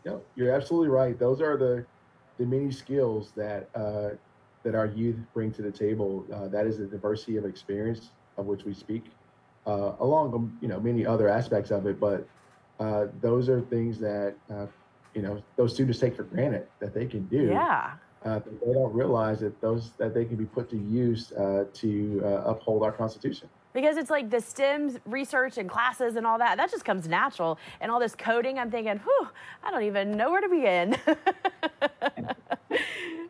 No, 0.04 0.20
you're 0.36 0.52
absolutely 0.52 0.88
right. 0.88 1.18
Those 1.18 1.40
are 1.40 1.56
the 1.56 1.86
the 2.38 2.46
many 2.46 2.70
skills 2.70 3.32
that 3.36 3.68
uh, 3.74 4.10
that 4.64 4.74
our 4.74 4.86
youth 4.86 5.16
bring 5.32 5.52
to 5.52 5.62
the 5.62 5.70
table. 5.70 6.24
Uh, 6.32 6.48
that 6.48 6.66
is 6.66 6.78
the 6.78 6.86
diversity 6.86 7.36
of 7.36 7.44
experience 7.44 8.10
of 8.36 8.46
which 8.46 8.64
we 8.64 8.74
speak, 8.74 9.04
uh, 9.66 9.92
along 10.00 10.34
um, 10.34 10.58
you 10.60 10.68
know 10.68 10.80
many 10.80 11.06
other 11.06 11.28
aspects 11.28 11.70
of 11.70 11.86
it. 11.86 12.00
But 12.00 12.26
uh, 12.80 13.06
those 13.20 13.48
are 13.48 13.60
things 13.60 13.98
that 14.00 14.34
uh, 14.50 14.66
you 15.14 15.22
know 15.22 15.42
those 15.56 15.74
students 15.74 16.00
take 16.00 16.16
for 16.16 16.24
granted 16.24 16.66
that 16.80 16.92
they 16.92 17.06
can 17.06 17.26
do. 17.26 17.44
Yeah. 17.44 17.92
Uh, 18.24 18.40
they 18.62 18.72
don't 18.72 18.92
realize 18.94 19.40
that 19.40 19.60
those 19.60 19.90
that 19.98 20.14
they 20.14 20.24
can 20.24 20.36
be 20.36 20.46
put 20.46 20.70
to 20.70 20.78
use 20.78 21.32
uh, 21.32 21.66
to 21.74 22.22
uh, 22.24 22.28
uphold 22.50 22.82
our 22.82 22.92
Constitution. 22.92 23.48
Because 23.74 23.96
it's 23.96 24.08
like 24.08 24.30
the 24.30 24.40
STEM 24.40 24.98
research 25.04 25.58
and 25.58 25.68
classes 25.68 26.14
and 26.14 26.24
all 26.24 26.38
that, 26.38 26.56
that 26.58 26.70
just 26.70 26.84
comes 26.84 27.08
natural. 27.08 27.58
And 27.80 27.90
all 27.90 27.98
this 27.98 28.14
coding, 28.14 28.56
I'm 28.56 28.70
thinking, 28.70 28.98
whew, 28.98 29.28
I 29.64 29.72
don't 29.72 29.82
even 29.82 30.12
know 30.12 30.30
where 30.30 30.40
to 30.40 30.48
begin. 30.48 30.96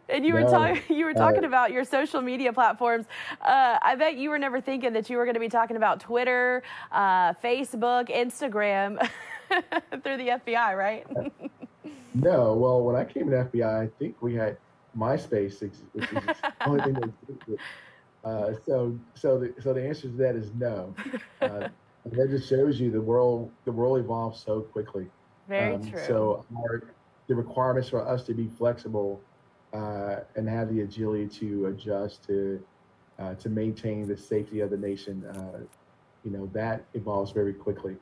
and 0.09 0.25
you 0.25 0.35
were 0.35 0.43
talking 0.43 0.83
you 0.97 1.05
were 1.05 1.15
talking 1.15 1.45
uh, 1.45 1.49
about 1.49 1.73
your 1.73 1.85
social 1.85 2.21
media 2.21 2.53
platforms. 2.53 3.07
Uh, 3.41 3.79
I 3.83 3.95
bet 3.95 4.17
you 4.17 4.31
were 4.31 4.39
never 4.39 4.61
thinking 4.61 4.93
that 4.95 5.09
you 5.11 5.17
were 5.17 5.25
going 5.25 5.35
to 5.35 5.41
be 5.41 5.49
talking 5.49 5.77
about 5.77 6.01
Twitter, 6.01 6.63
uh, 6.93 7.33
Facebook, 7.35 8.09
Instagram 8.09 8.99
through 10.03 10.17
the 10.17 10.29
FBI, 10.45 10.77
right? 10.77 11.07
No, 12.17 12.55
well, 12.55 12.81
when 12.81 12.95
I 12.95 13.05
came 13.05 13.29
to 13.31 13.45
FBI, 13.45 13.83
I 13.83 13.89
think 13.99 14.23
we 14.23 14.37
had 14.37 14.57
MySpace, 14.97 15.61
which 15.61 15.73
is 15.73 16.09
the 16.11 16.53
only 16.65 16.81
thing 16.85 16.95
that 16.95 17.11
existed. 17.29 17.59
Uh, 18.25 18.53
so, 18.65 18.97
so 19.15 19.39
the 19.41 19.53
so 19.61 19.75
the 19.75 19.85
answer 19.85 20.03
to 20.03 20.09
that 20.17 20.37
is 20.37 20.53
no. 20.57 20.95
Uh, 21.43 21.69
that 22.07 22.31
just 22.31 22.49
shows 22.49 22.79
you 22.79 22.93
the 22.93 23.01
world 23.01 23.51
the 23.65 23.73
world 23.73 23.99
evolves 23.99 24.41
so 24.41 24.61
quickly. 24.61 25.07
Very 25.49 25.75
Um, 25.75 25.91
true. 25.91 26.01
So 26.07 26.47
our, 26.57 26.85
the 27.27 27.35
requirements 27.35 27.89
for 27.89 28.07
us 28.07 28.23
to 28.25 28.33
be 28.35 28.49
flexible 28.57 29.21
uh, 29.75 30.21
and 30.37 30.49
have 30.49 30.73
the 30.73 30.83
agility 30.83 31.27
to 31.27 31.67
adjust 31.67 32.25
to 32.27 32.63
uh, 33.19 33.35
to 33.35 33.49
maintain 33.49 34.09
the 34.09 34.17
safety 34.17 34.61
of 34.61 34.71
the 34.71 34.77
nation, 34.77 35.25
uh, 35.37 35.61
you 36.25 36.31
know, 36.33 36.51
that 36.53 36.85
evolves 36.95 37.31
very 37.31 37.53
quickly. 37.53 37.97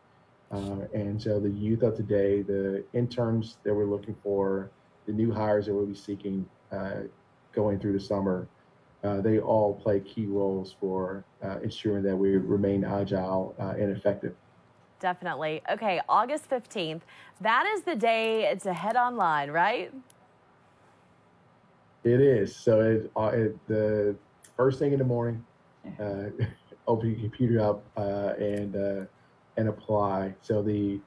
Uh, 0.51 0.87
and 0.95 1.21
so 1.21 1.39
the 1.39 1.51
youth 1.51 1.83
of 1.83 1.95
today, 1.95 2.41
the 2.41 2.83
interns 2.95 3.59
that 3.63 3.75
we're 3.75 3.85
looking 3.85 4.17
for, 4.23 4.71
the 5.07 5.13
new 5.13 5.31
hires 5.31 5.67
that 5.67 5.75
we'll 5.75 5.85
be 5.85 5.95
seeking 5.95 6.47
uh, 6.71 7.01
going 7.53 7.79
through 7.79 7.93
the 7.93 8.01
summer, 8.01 8.49
uh, 9.05 9.21
they 9.21 9.39
all 9.39 9.75
play 9.75 10.01
key 10.01 10.27
roles 10.27 10.75
for 10.81 11.25
ensuring 11.63 12.03
that 12.03 12.17
we 12.17 12.37
remain 12.37 12.85
agile 12.85 13.55
and 13.59 13.95
effective. 13.95 14.35
Definitely. 15.01 15.61
Okay, 15.71 16.01
August 16.09 16.49
15th. 16.49 17.01
That 17.41 17.67
is 17.75 17.83
the 17.83 17.97
day 17.97 18.57
to 18.63 18.73
head 18.73 18.97
online, 18.97 19.51
right? 19.51 19.93
It 22.05 22.21
is. 22.21 22.55
So 22.55 22.81
it, 22.81 23.11
uh, 23.17 23.31
it, 23.33 23.67
the 23.69 24.17
first 24.57 24.79
thing 24.79 24.93
in 24.93 24.99
the 24.99 25.05
morning, 25.05 25.45
uh, 26.01 26.25
open 26.87 27.11
your 27.11 27.21
computer 27.21 27.61
up 27.61 27.85
uh, 27.97 28.35
and 28.38 28.77
uh, 28.77 29.05
and 29.57 29.69
apply. 29.69 30.35
So 30.43 30.62
the 30.62 31.01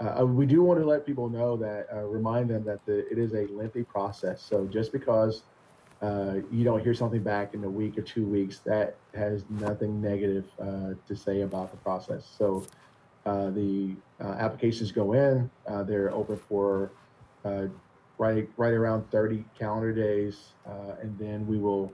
uh, 0.00 0.26
we 0.26 0.46
do 0.46 0.62
want 0.62 0.80
to 0.80 0.86
let 0.86 1.06
people 1.06 1.28
know 1.28 1.56
that 1.56 1.86
uh, 1.92 2.00
remind 2.00 2.50
them 2.50 2.64
that 2.64 2.84
the, 2.86 3.10
it 3.10 3.18
is 3.18 3.32
a 3.34 3.46
lengthy 3.52 3.84
process. 3.84 4.42
So 4.42 4.66
just 4.66 4.92
because 4.92 5.42
uh, 6.02 6.36
you 6.50 6.64
don't 6.64 6.82
hear 6.82 6.94
something 6.94 7.22
back 7.22 7.54
in 7.54 7.62
a 7.62 7.70
week 7.70 7.96
or 7.96 8.02
two 8.02 8.26
weeks, 8.26 8.58
that 8.66 8.96
has 9.14 9.44
nothing 9.48 10.00
negative 10.00 10.44
uh, 10.60 10.94
to 11.06 11.16
say 11.16 11.42
about 11.42 11.70
the 11.70 11.76
process. 11.78 12.26
So 12.36 12.66
uh, 13.24 13.50
the 13.50 13.94
uh, 14.20 14.32
applications 14.38 14.90
go 14.90 15.12
in. 15.12 15.48
Uh, 15.68 15.84
they're 15.84 16.12
open 16.12 16.36
for 16.48 16.90
uh, 17.44 17.66
right 18.18 18.48
right 18.56 18.72
around 18.72 19.10
30 19.10 19.44
calendar 19.58 19.92
days, 19.92 20.54
uh, 20.66 20.96
and 21.00 21.18
then 21.18 21.46
we 21.46 21.58
will 21.58 21.92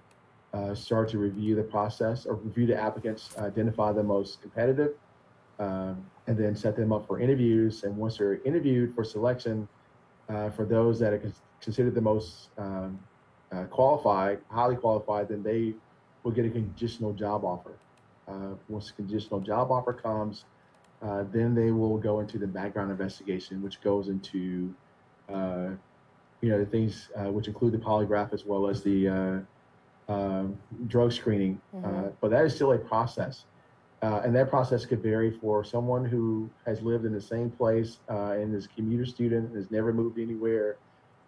uh, 0.53 0.75
start 0.75 1.09
to 1.11 1.19
review 1.19 1.55
the 1.55 1.63
process 1.63 2.27
or 2.27 2.35
review 2.35 2.67
the 2.67 2.81
applicants, 2.81 3.37
identify 3.39 3.93
the 3.93 4.03
most 4.03 4.41
competitive, 4.41 4.93
um, 5.59 6.05
and 6.27 6.39
then 6.39 6.57
set 6.57 6.77
them 6.77 6.93
up 6.93 7.07
for 7.07 7.21
interviews. 7.21 7.85
And 7.85 7.97
once 7.97 8.19
they're 8.19 8.41
interviewed 8.45 8.95
for 8.95 9.05
selection, 9.05 9.69
uh, 10.29 10.51
for 10.51 10.65
those 10.65 10.99
that 11.01 11.13
are 11.13 11.19
con- 11.19 11.35
considered 11.61 11.95
the 11.95 12.01
most 12.01 12.51
um, 12.59 12.99
uh, 13.53 13.65
qualified, 13.65 14.41
highly 14.51 14.77
qualified, 14.77 15.29
then 15.29 15.43
they 15.43 15.75
will 16.23 16.33
get 16.33 16.45
a 16.45 16.51
conditional 16.51 17.13
job 17.13 17.45
offer. 17.45 17.73
Uh, 18.27 18.55
once 18.69 18.89
the 18.89 18.95
conditional 18.95 19.41
job 19.41 19.71
offer 19.71 19.93
comes, 19.93 20.45
then 21.33 21.55
they 21.55 21.71
will 21.71 21.97
go 21.97 22.21
into 22.21 22.39
the 22.39 22.47
background 22.47 22.91
investigation, 22.91 23.63
which 23.63 23.81
goes 23.81 24.09
into, 24.09 24.75
uh, 25.33 25.69
you 26.41 26.51
know, 26.51 26.59
the 26.59 26.67
things 26.67 27.11
uh, 27.17 27.31
which 27.31 27.49
include 27.49 27.73
the 27.73 27.79
polygraph 27.79 28.33
as 28.33 28.45
well 28.47 28.69
as 28.69 28.83
the 28.83 29.09
uh, 29.09 29.39
um, 30.13 30.59
drug 30.87 31.13
screening. 31.13 31.61
Uh, 31.85 32.11
Mhm. 32.11 32.17
but 32.21 32.31
that 32.31 32.45
is 32.45 32.55
still 32.55 32.73
a 32.73 32.79
process. 32.79 33.47
Uh, 34.03 34.21
and 34.25 34.35
that 34.35 34.49
process 34.49 34.85
could 34.87 35.03
vary 35.03 35.31
for 35.31 35.65
someone 35.65 36.05
who 36.05 36.53
has 36.67 36.83
lived 36.83 37.05
in 37.05 37.13
the 37.13 37.21
same 37.21 37.51
place 37.51 38.01
uh, 38.11 38.33
and 38.33 38.55
is 38.55 38.67
a 38.67 38.69
commuter 38.69 39.05
student, 39.05 39.47
and 39.49 39.57
has 39.57 39.71
never 39.71 39.93
moved 39.93 40.19
anywhere 40.19 40.79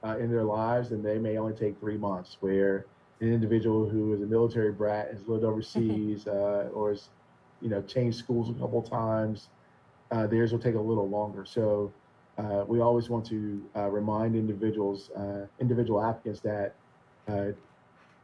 uh, 0.07 0.16
in 0.18 0.31
their 0.31 0.44
lives, 0.44 0.92
and 0.92 1.05
they 1.05 1.18
may 1.18 1.37
only 1.38 1.55
take 1.55 1.79
three 1.79 1.96
months. 1.99 2.37
Where 2.40 2.87
an 3.20 3.33
individual 3.33 3.88
who 3.88 4.12
is 4.14 4.23
a 4.23 4.27
military 4.27 4.73
brat 4.73 5.09
has 5.12 5.27
lived 5.27 5.44
overseas 5.44 6.27
uh, 6.27 6.68
or 6.73 6.90
has, 6.90 7.11
you 7.61 7.68
know, 7.70 7.83
changed 7.83 8.18
schools 8.18 8.51
a 8.51 8.55
couple 8.55 8.83
times, 8.83 9.51
uh, 10.11 10.27
theirs 10.27 10.53
will 10.53 10.61
take 10.61 10.75
a 10.77 10.81
little 10.81 11.09
longer. 11.09 11.44
So 11.44 11.94
uh, 12.38 12.64
we 12.66 12.81
always 12.81 13.09
want 13.09 13.27
to 13.27 13.62
uh, 13.77 13.88
remind 13.88 14.35
individuals, 14.35 15.11
uh, 15.11 15.47
individual 15.61 16.03
applicants 16.03 16.40
that 16.40 16.75
uh, 17.29 17.47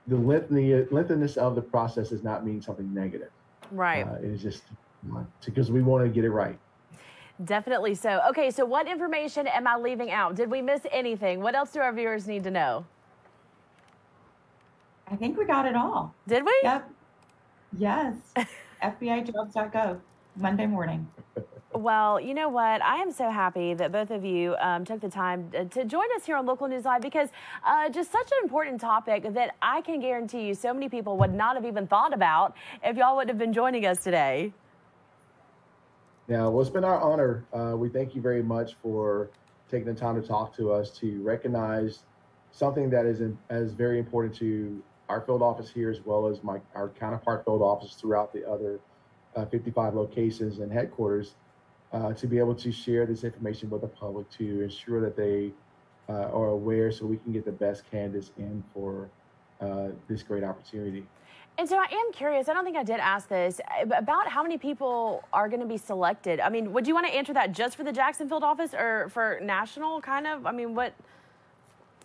the 0.06 0.16
length 0.16 0.48
the 0.50 0.86
lengthiness 0.90 1.36
of 1.36 1.54
the 1.54 1.62
process 1.62 2.10
does 2.10 2.22
not 2.22 2.44
mean 2.44 2.62
something 2.62 2.92
negative. 2.94 3.30
Right. 3.70 4.06
Uh, 4.06 4.14
it 4.14 4.30
is 4.30 4.42
just 4.42 4.62
because 5.44 5.70
we 5.70 5.82
want 5.82 6.04
to 6.04 6.10
get 6.10 6.24
it 6.24 6.30
right. 6.30 6.58
Definitely 7.44 7.94
so. 7.94 8.22
Okay, 8.30 8.50
so 8.50 8.64
what 8.64 8.88
information 8.88 9.46
am 9.46 9.66
I 9.66 9.76
leaving 9.76 10.10
out? 10.10 10.36
Did 10.36 10.50
we 10.50 10.62
miss 10.62 10.80
anything? 10.90 11.40
What 11.40 11.54
else 11.54 11.72
do 11.72 11.80
our 11.80 11.92
viewers 11.92 12.26
need 12.26 12.44
to 12.44 12.50
know? 12.50 12.86
I 15.10 15.16
think 15.16 15.38
we 15.38 15.44
got 15.44 15.66
it 15.66 15.76
all. 15.76 16.14
Did 16.26 16.44
we? 16.44 16.58
Yep. 16.62 16.90
Yes. 17.78 18.14
FBIjobs.gov, 18.82 20.00
Monday 20.36 20.66
morning. 20.66 21.06
Well, 21.76 22.18
you 22.18 22.32
know 22.32 22.48
what? 22.48 22.80
I 22.80 23.02
am 23.02 23.12
so 23.12 23.28
happy 23.30 23.74
that 23.74 23.92
both 23.92 24.10
of 24.10 24.24
you 24.24 24.56
um, 24.60 24.86
took 24.86 25.02
the 25.02 25.10
time 25.10 25.50
to 25.52 25.84
join 25.84 26.06
us 26.16 26.24
here 26.24 26.36
on 26.36 26.46
Local 26.46 26.68
News 26.68 26.86
Live 26.86 27.02
because 27.02 27.28
uh, 27.66 27.90
just 27.90 28.10
such 28.10 28.30
an 28.32 28.38
important 28.44 28.80
topic 28.80 29.34
that 29.34 29.54
I 29.60 29.82
can 29.82 30.00
guarantee 30.00 30.46
you 30.46 30.54
so 30.54 30.72
many 30.72 30.88
people 30.88 31.18
would 31.18 31.34
not 31.34 31.54
have 31.54 31.66
even 31.66 31.86
thought 31.86 32.14
about 32.14 32.56
if 32.82 32.96
y'all 32.96 33.14
would 33.16 33.28
have 33.28 33.36
been 33.36 33.52
joining 33.52 33.84
us 33.84 34.02
today. 34.02 34.54
Yeah, 36.28 36.46
well, 36.46 36.62
it's 36.62 36.70
been 36.70 36.82
our 36.82 36.98
honor. 36.98 37.44
Uh, 37.52 37.76
we 37.76 37.90
thank 37.90 38.14
you 38.14 38.22
very 38.22 38.42
much 38.42 38.76
for 38.82 39.28
taking 39.70 39.86
the 39.86 39.94
time 39.94 40.20
to 40.20 40.26
talk 40.26 40.56
to 40.56 40.72
us 40.72 40.90
to 41.00 41.20
recognize 41.22 42.04
something 42.52 42.88
that 42.88 43.04
is 43.04 43.20
in, 43.20 43.36
as 43.50 43.72
very 43.72 43.98
important 43.98 44.34
to 44.36 44.82
our 45.10 45.20
field 45.20 45.42
office 45.42 45.68
here 45.68 45.90
as 45.90 46.00
well 46.06 46.26
as 46.26 46.42
my 46.42 46.58
our 46.74 46.88
counterpart 46.88 47.44
field 47.44 47.60
office 47.60 47.92
throughout 47.92 48.32
the 48.32 48.48
other 48.48 48.80
uh, 49.36 49.44
55 49.44 49.94
locations 49.94 50.60
and 50.60 50.72
headquarters 50.72 51.34
uh, 51.92 52.12
to 52.12 52.26
be 52.26 52.38
able 52.38 52.54
to 52.54 52.72
share 52.72 53.06
this 53.06 53.24
information 53.24 53.70
with 53.70 53.80
the 53.80 53.88
public 53.88 54.28
to 54.30 54.62
ensure 54.62 55.00
that 55.00 55.16
they 55.16 55.52
uh, 56.08 56.30
are 56.32 56.48
aware 56.48 56.90
so 56.90 57.06
we 57.06 57.16
can 57.16 57.32
get 57.32 57.44
the 57.44 57.52
best 57.52 57.88
candidates 57.90 58.32
in 58.38 58.62
for 58.72 59.08
uh, 59.60 59.88
this 60.08 60.22
great 60.22 60.44
opportunity. 60.44 61.06
And 61.58 61.66
so 61.66 61.78
I 61.78 61.86
am 61.90 62.12
curious, 62.12 62.48
I 62.48 62.54
don't 62.54 62.64
think 62.64 62.76
I 62.76 62.84
did 62.84 63.00
ask 63.00 63.28
this, 63.28 63.60
about 63.80 64.28
how 64.28 64.42
many 64.42 64.58
people 64.58 65.24
are 65.32 65.48
going 65.48 65.60
to 65.60 65.66
be 65.66 65.78
selected. 65.78 66.38
I 66.38 66.50
mean, 66.50 66.72
would 66.74 66.86
you 66.86 66.92
want 66.92 67.06
to 67.06 67.12
answer 67.14 67.32
that 67.32 67.52
just 67.52 67.76
for 67.76 67.84
the 67.84 67.92
Jacksonville 67.92 68.44
office 68.44 68.74
or 68.74 69.08
for 69.08 69.40
national 69.42 70.02
kind 70.02 70.26
of? 70.26 70.44
I 70.44 70.52
mean, 70.52 70.74
what 70.74 70.92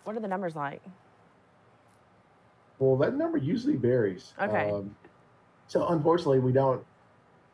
what 0.04 0.16
are 0.16 0.20
the 0.20 0.28
numbers 0.28 0.56
like? 0.56 0.82
Well, 2.78 2.96
that 2.96 3.14
number 3.14 3.38
usually 3.38 3.76
varies. 3.76 4.32
Okay. 4.40 4.70
Um, 4.70 4.96
so 5.68 5.86
unfortunately, 5.88 6.40
we 6.40 6.52
don't 6.52 6.84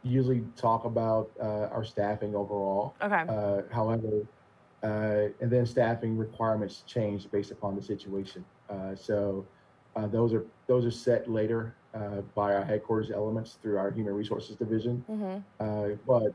usually 0.08 0.42
talk 0.56 0.84
about 0.84 1.30
uh, 1.40 1.68
our 1.72 1.84
staffing 1.84 2.34
overall. 2.34 2.94
Okay. 3.02 3.24
Uh, 3.28 3.62
however, 3.72 4.26
uh, 4.82 5.28
and 5.40 5.50
then 5.50 5.66
staffing 5.66 6.16
requirements 6.16 6.84
change 6.86 7.30
based 7.30 7.50
upon 7.50 7.76
the 7.76 7.82
situation. 7.82 8.44
Uh, 8.70 8.94
so 8.94 9.46
uh, 9.96 10.06
those 10.06 10.32
are 10.32 10.44
those 10.66 10.84
are 10.84 10.90
set 10.90 11.28
later 11.30 11.74
uh, 11.94 12.20
by 12.34 12.54
our 12.54 12.64
headquarters 12.64 13.10
elements 13.10 13.58
through 13.62 13.78
our 13.78 13.90
human 13.90 14.14
resources 14.14 14.56
division. 14.56 15.04
Mm-hmm. 15.10 15.94
but 16.06 16.32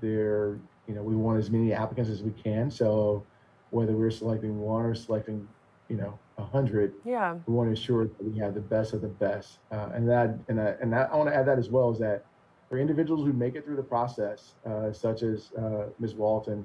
they're 0.00 0.58
you 0.88 0.94
know 0.94 1.02
we 1.02 1.14
want 1.14 1.38
as 1.38 1.50
many 1.50 1.72
applicants 1.72 2.10
as 2.10 2.22
we 2.22 2.32
can. 2.32 2.70
So 2.70 3.24
whether 3.70 3.92
we're 3.92 4.10
selecting 4.10 4.58
one 4.60 4.84
or 4.84 4.94
selecting 4.94 5.46
you 5.88 5.96
know 5.96 6.18
a 6.38 6.44
hundred, 6.44 6.94
yeah, 7.04 7.36
we 7.46 7.54
want 7.54 7.68
to 7.68 7.70
ensure 7.70 8.06
that 8.06 8.24
we 8.24 8.38
have 8.40 8.54
the 8.54 8.60
best 8.60 8.92
of 8.92 9.02
the 9.02 9.08
best. 9.08 9.58
and 9.70 10.08
that 10.08 10.36
and 10.48 10.58
that, 10.58 10.78
and 10.80 10.92
that 10.92 11.10
I 11.12 11.16
want 11.16 11.28
to 11.28 11.36
add 11.36 11.46
that 11.46 11.58
as 11.58 11.68
well 11.68 11.92
is 11.92 11.98
that 12.00 12.24
for 12.72 12.78
individuals 12.78 13.26
who 13.26 13.34
make 13.34 13.54
it 13.54 13.66
through 13.66 13.76
the 13.76 13.82
process, 13.82 14.54
uh, 14.64 14.90
such 14.90 15.22
as 15.22 15.52
uh, 15.58 15.88
Ms. 15.98 16.14
Walton, 16.14 16.64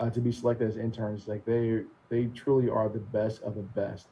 uh, 0.00 0.10
to 0.10 0.20
be 0.20 0.32
selected 0.32 0.66
as 0.66 0.76
interns, 0.76 1.28
like 1.28 1.44
they 1.44 1.82
they 2.08 2.24
truly 2.34 2.68
are 2.68 2.88
the 2.88 2.98
best 2.98 3.40
of 3.44 3.54
the 3.54 3.62
best, 3.62 4.08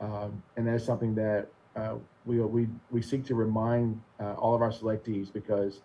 um, 0.00 0.42
and 0.56 0.66
that's 0.66 0.86
something 0.86 1.14
that 1.14 1.48
uh, 1.76 1.96
we 2.24 2.40
we 2.40 2.68
we 2.90 3.02
seek 3.02 3.22
to 3.26 3.34
remind 3.34 4.00
uh, 4.18 4.32
all 4.38 4.54
of 4.54 4.62
our 4.62 4.70
selectees 4.70 5.30
because 5.30 5.82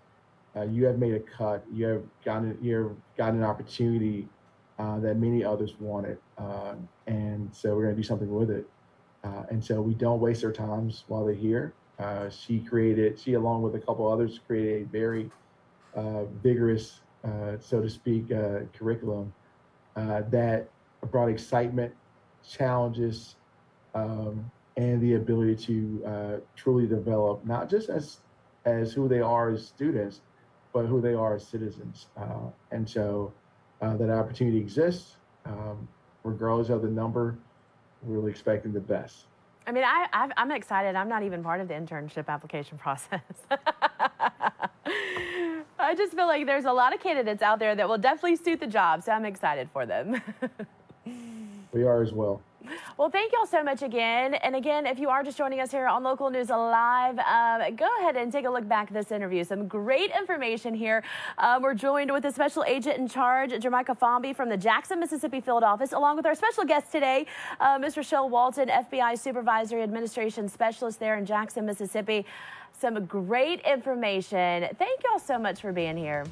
uh, 0.55 0.61
you 0.61 0.85
have 0.85 0.97
made 0.97 1.15
a 1.15 1.19
cut, 1.19 1.65
you 1.73 1.85
have 1.85 2.03
gotten 2.23 2.57
you 2.61 2.73
have 2.73 2.91
gotten 3.17 3.39
an 3.39 3.43
opportunity 3.43 4.29
that 4.77 5.17
many 5.17 5.43
others 5.43 5.75
wanted, 5.81 6.17
um, 6.37 6.87
and 7.07 7.53
so 7.53 7.75
we're 7.75 7.83
going 7.83 7.95
to 7.95 8.01
do 8.01 8.07
something 8.07 8.33
with 8.33 8.49
it, 8.49 8.65
and 9.49 9.61
so 9.61 9.81
we 9.81 9.95
don't 9.95 10.21
waste 10.21 10.43
their 10.43 10.53
times 10.53 11.03
while 11.09 11.25
they're 11.25 11.35
here. 11.35 11.73
Uh, 12.03 12.29
she 12.29 12.59
created, 12.59 13.17
she 13.17 13.35
along 13.35 13.61
with 13.61 13.75
a 13.75 13.79
couple 13.79 14.11
others, 14.11 14.39
created 14.45 14.81
a 14.81 14.85
very 14.85 15.31
uh, 15.95 16.25
vigorous, 16.43 16.99
uh, 17.23 17.55
so 17.59 17.81
to 17.81 17.89
speak, 17.89 18.29
uh, 18.29 18.59
curriculum 18.77 19.31
uh, 19.95 20.21
that 20.29 20.69
brought 21.11 21.29
excitement, 21.29 21.93
challenges, 22.45 23.37
um, 23.95 24.51
and 24.75 25.01
the 25.01 25.13
ability 25.13 25.55
to 25.55 26.41
truly 26.57 26.87
develop 26.87 27.45
not 27.45 27.69
just 27.69 27.89
as 27.89 28.17
as 28.65 28.91
who 28.91 29.07
they 29.07 29.19
are 29.19 29.51
as 29.51 29.65
students, 29.65 30.21
but 30.73 30.85
who 30.85 30.99
they 30.99 31.13
are 31.13 31.35
as 31.35 31.47
citizens. 31.47 32.07
and 32.71 32.89
so 32.89 33.31
that 33.81 34.09
opportunity 34.09 34.57
exists, 34.57 35.17
um, 35.45 35.87
regardless 36.23 36.69
of 36.69 36.81
the 36.81 36.87
number. 36.87 37.37
We're 38.01 38.17
really 38.17 38.31
expecting 38.31 38.73
the 38.73 38.81
best. 38.81 39.27
I 39.65 39.71
mean, 39.71 39.83
I, 39.83 40.07
i 40.13 40.29
am 40.41 40.51
excited. 40.51 40.95
I'm 40.95 41.09
not 41.09 41.23
even 41.23 41.43
part 41.43 41.61
of 41.61 41.67
the 41.67 41.73
internship 41.73 42.27
application 42.27 42.77
process. 42.85 43.21
I 45.79 45.95
just 45.95 46.13
feel 46.13 46.27
like 46.27 46.45
there's 46.45 46.65
a 46.65 46.71
lot 46.71 46.93
of 46.93 47.01
candidates 47.01 47.41
out 47.41 47.59
there 47.59 47.75
that 47.75 47.87
will 47.87 47.97
definitely 47.97 48.35
suit 48.37 48.59
the 48.59 48.67
job, 48.67 49.03
so 49.03 49.11
I'm 49.11 49.25
excited 49.25 49.69
for 49.71 49.85
them. 49.85 50.21
we 51.73 51.83
are 51.83 52.01
as 52.01 52.13
well. 52.13 52.41
Well, 52.97 53.09
thank 53.09 53.33
y'all 53.33 53.45
so 53.45 53.63
much 53.63 53.81
again. 53.81 54.35
And 54.35 54.55
again, 54.55 54.85
if 54.85 54.99
you 54.99 55.09
are 55.09 55.23
just 55.23 55.37
joining 55.37 55.59
us 55.59 55.71
here 55.71 55.87
on 55.87 56.03
Local 56.03 56.29
News 56.29 56.49
Live, 56.49 57.19
um, 57.19 57.75
go 57.75 57.87
ahead 57.99 58.15
and 58.15 58.31
take 58.31 58.45
a 58.45 58.49
look 58.49 58.67
back 58.67 58.87
at 58.87 58.93
this 58.93 59.11
interview. 59.11 59.43
Some 59.43 59.67
great 59.67 60.11
information 60.17 60.73
here. 60.73 61.03
Um, 61.37 61.61
we're 61.61 61.73
joined 61.73 62.11
with 62.11 62.23
the 62.23 62.31
special 62.31 62.63
agent 62.65 62.97
in 62.97 63.07
charge, 63.07 63.51
Jermichael 63.51 63.97
Fomby 63.97 64.35
from 64.35 64.49
the 64.49 64.57
Jackson, 64.57 64.99
Mississippi 64.99 65.41
field 65.41 65.63
office, 65.63 65.91
along 65.91 66.17
with 66.17 66.25
our 66.25 66.35
special 66.35 66.63
guest 66.63 66.91
today, 66.91 67.25
uh, 67.59 67.77
Ms. 67.79 67.97
Rochelle 67.97 68.29
Walton, 68.29 68.69
FBI 68.69 69.19
Supervisory 69.19 69.81
Administration 69.81 70.47
Specialist 70.47 70.99
there 70.99 71.17
in 71.17 71.25
Jackson, 71.25 71.65
Mississippi. 71.65 72.25
Some 72.79 73.05
great 73.05 73.61
information. 73.61 74.67
Thank 74.77 75.03
y'all 75.03 75.19
so 75.19 75.37
much 75.37 75.61
for 75.61 75.71
being 75.71 75.97
here. 75.97 76.25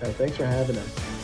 Thanks 0.00 0.36
for 0.36 0.46
having 0.46 0.76
us. 0.76 1.17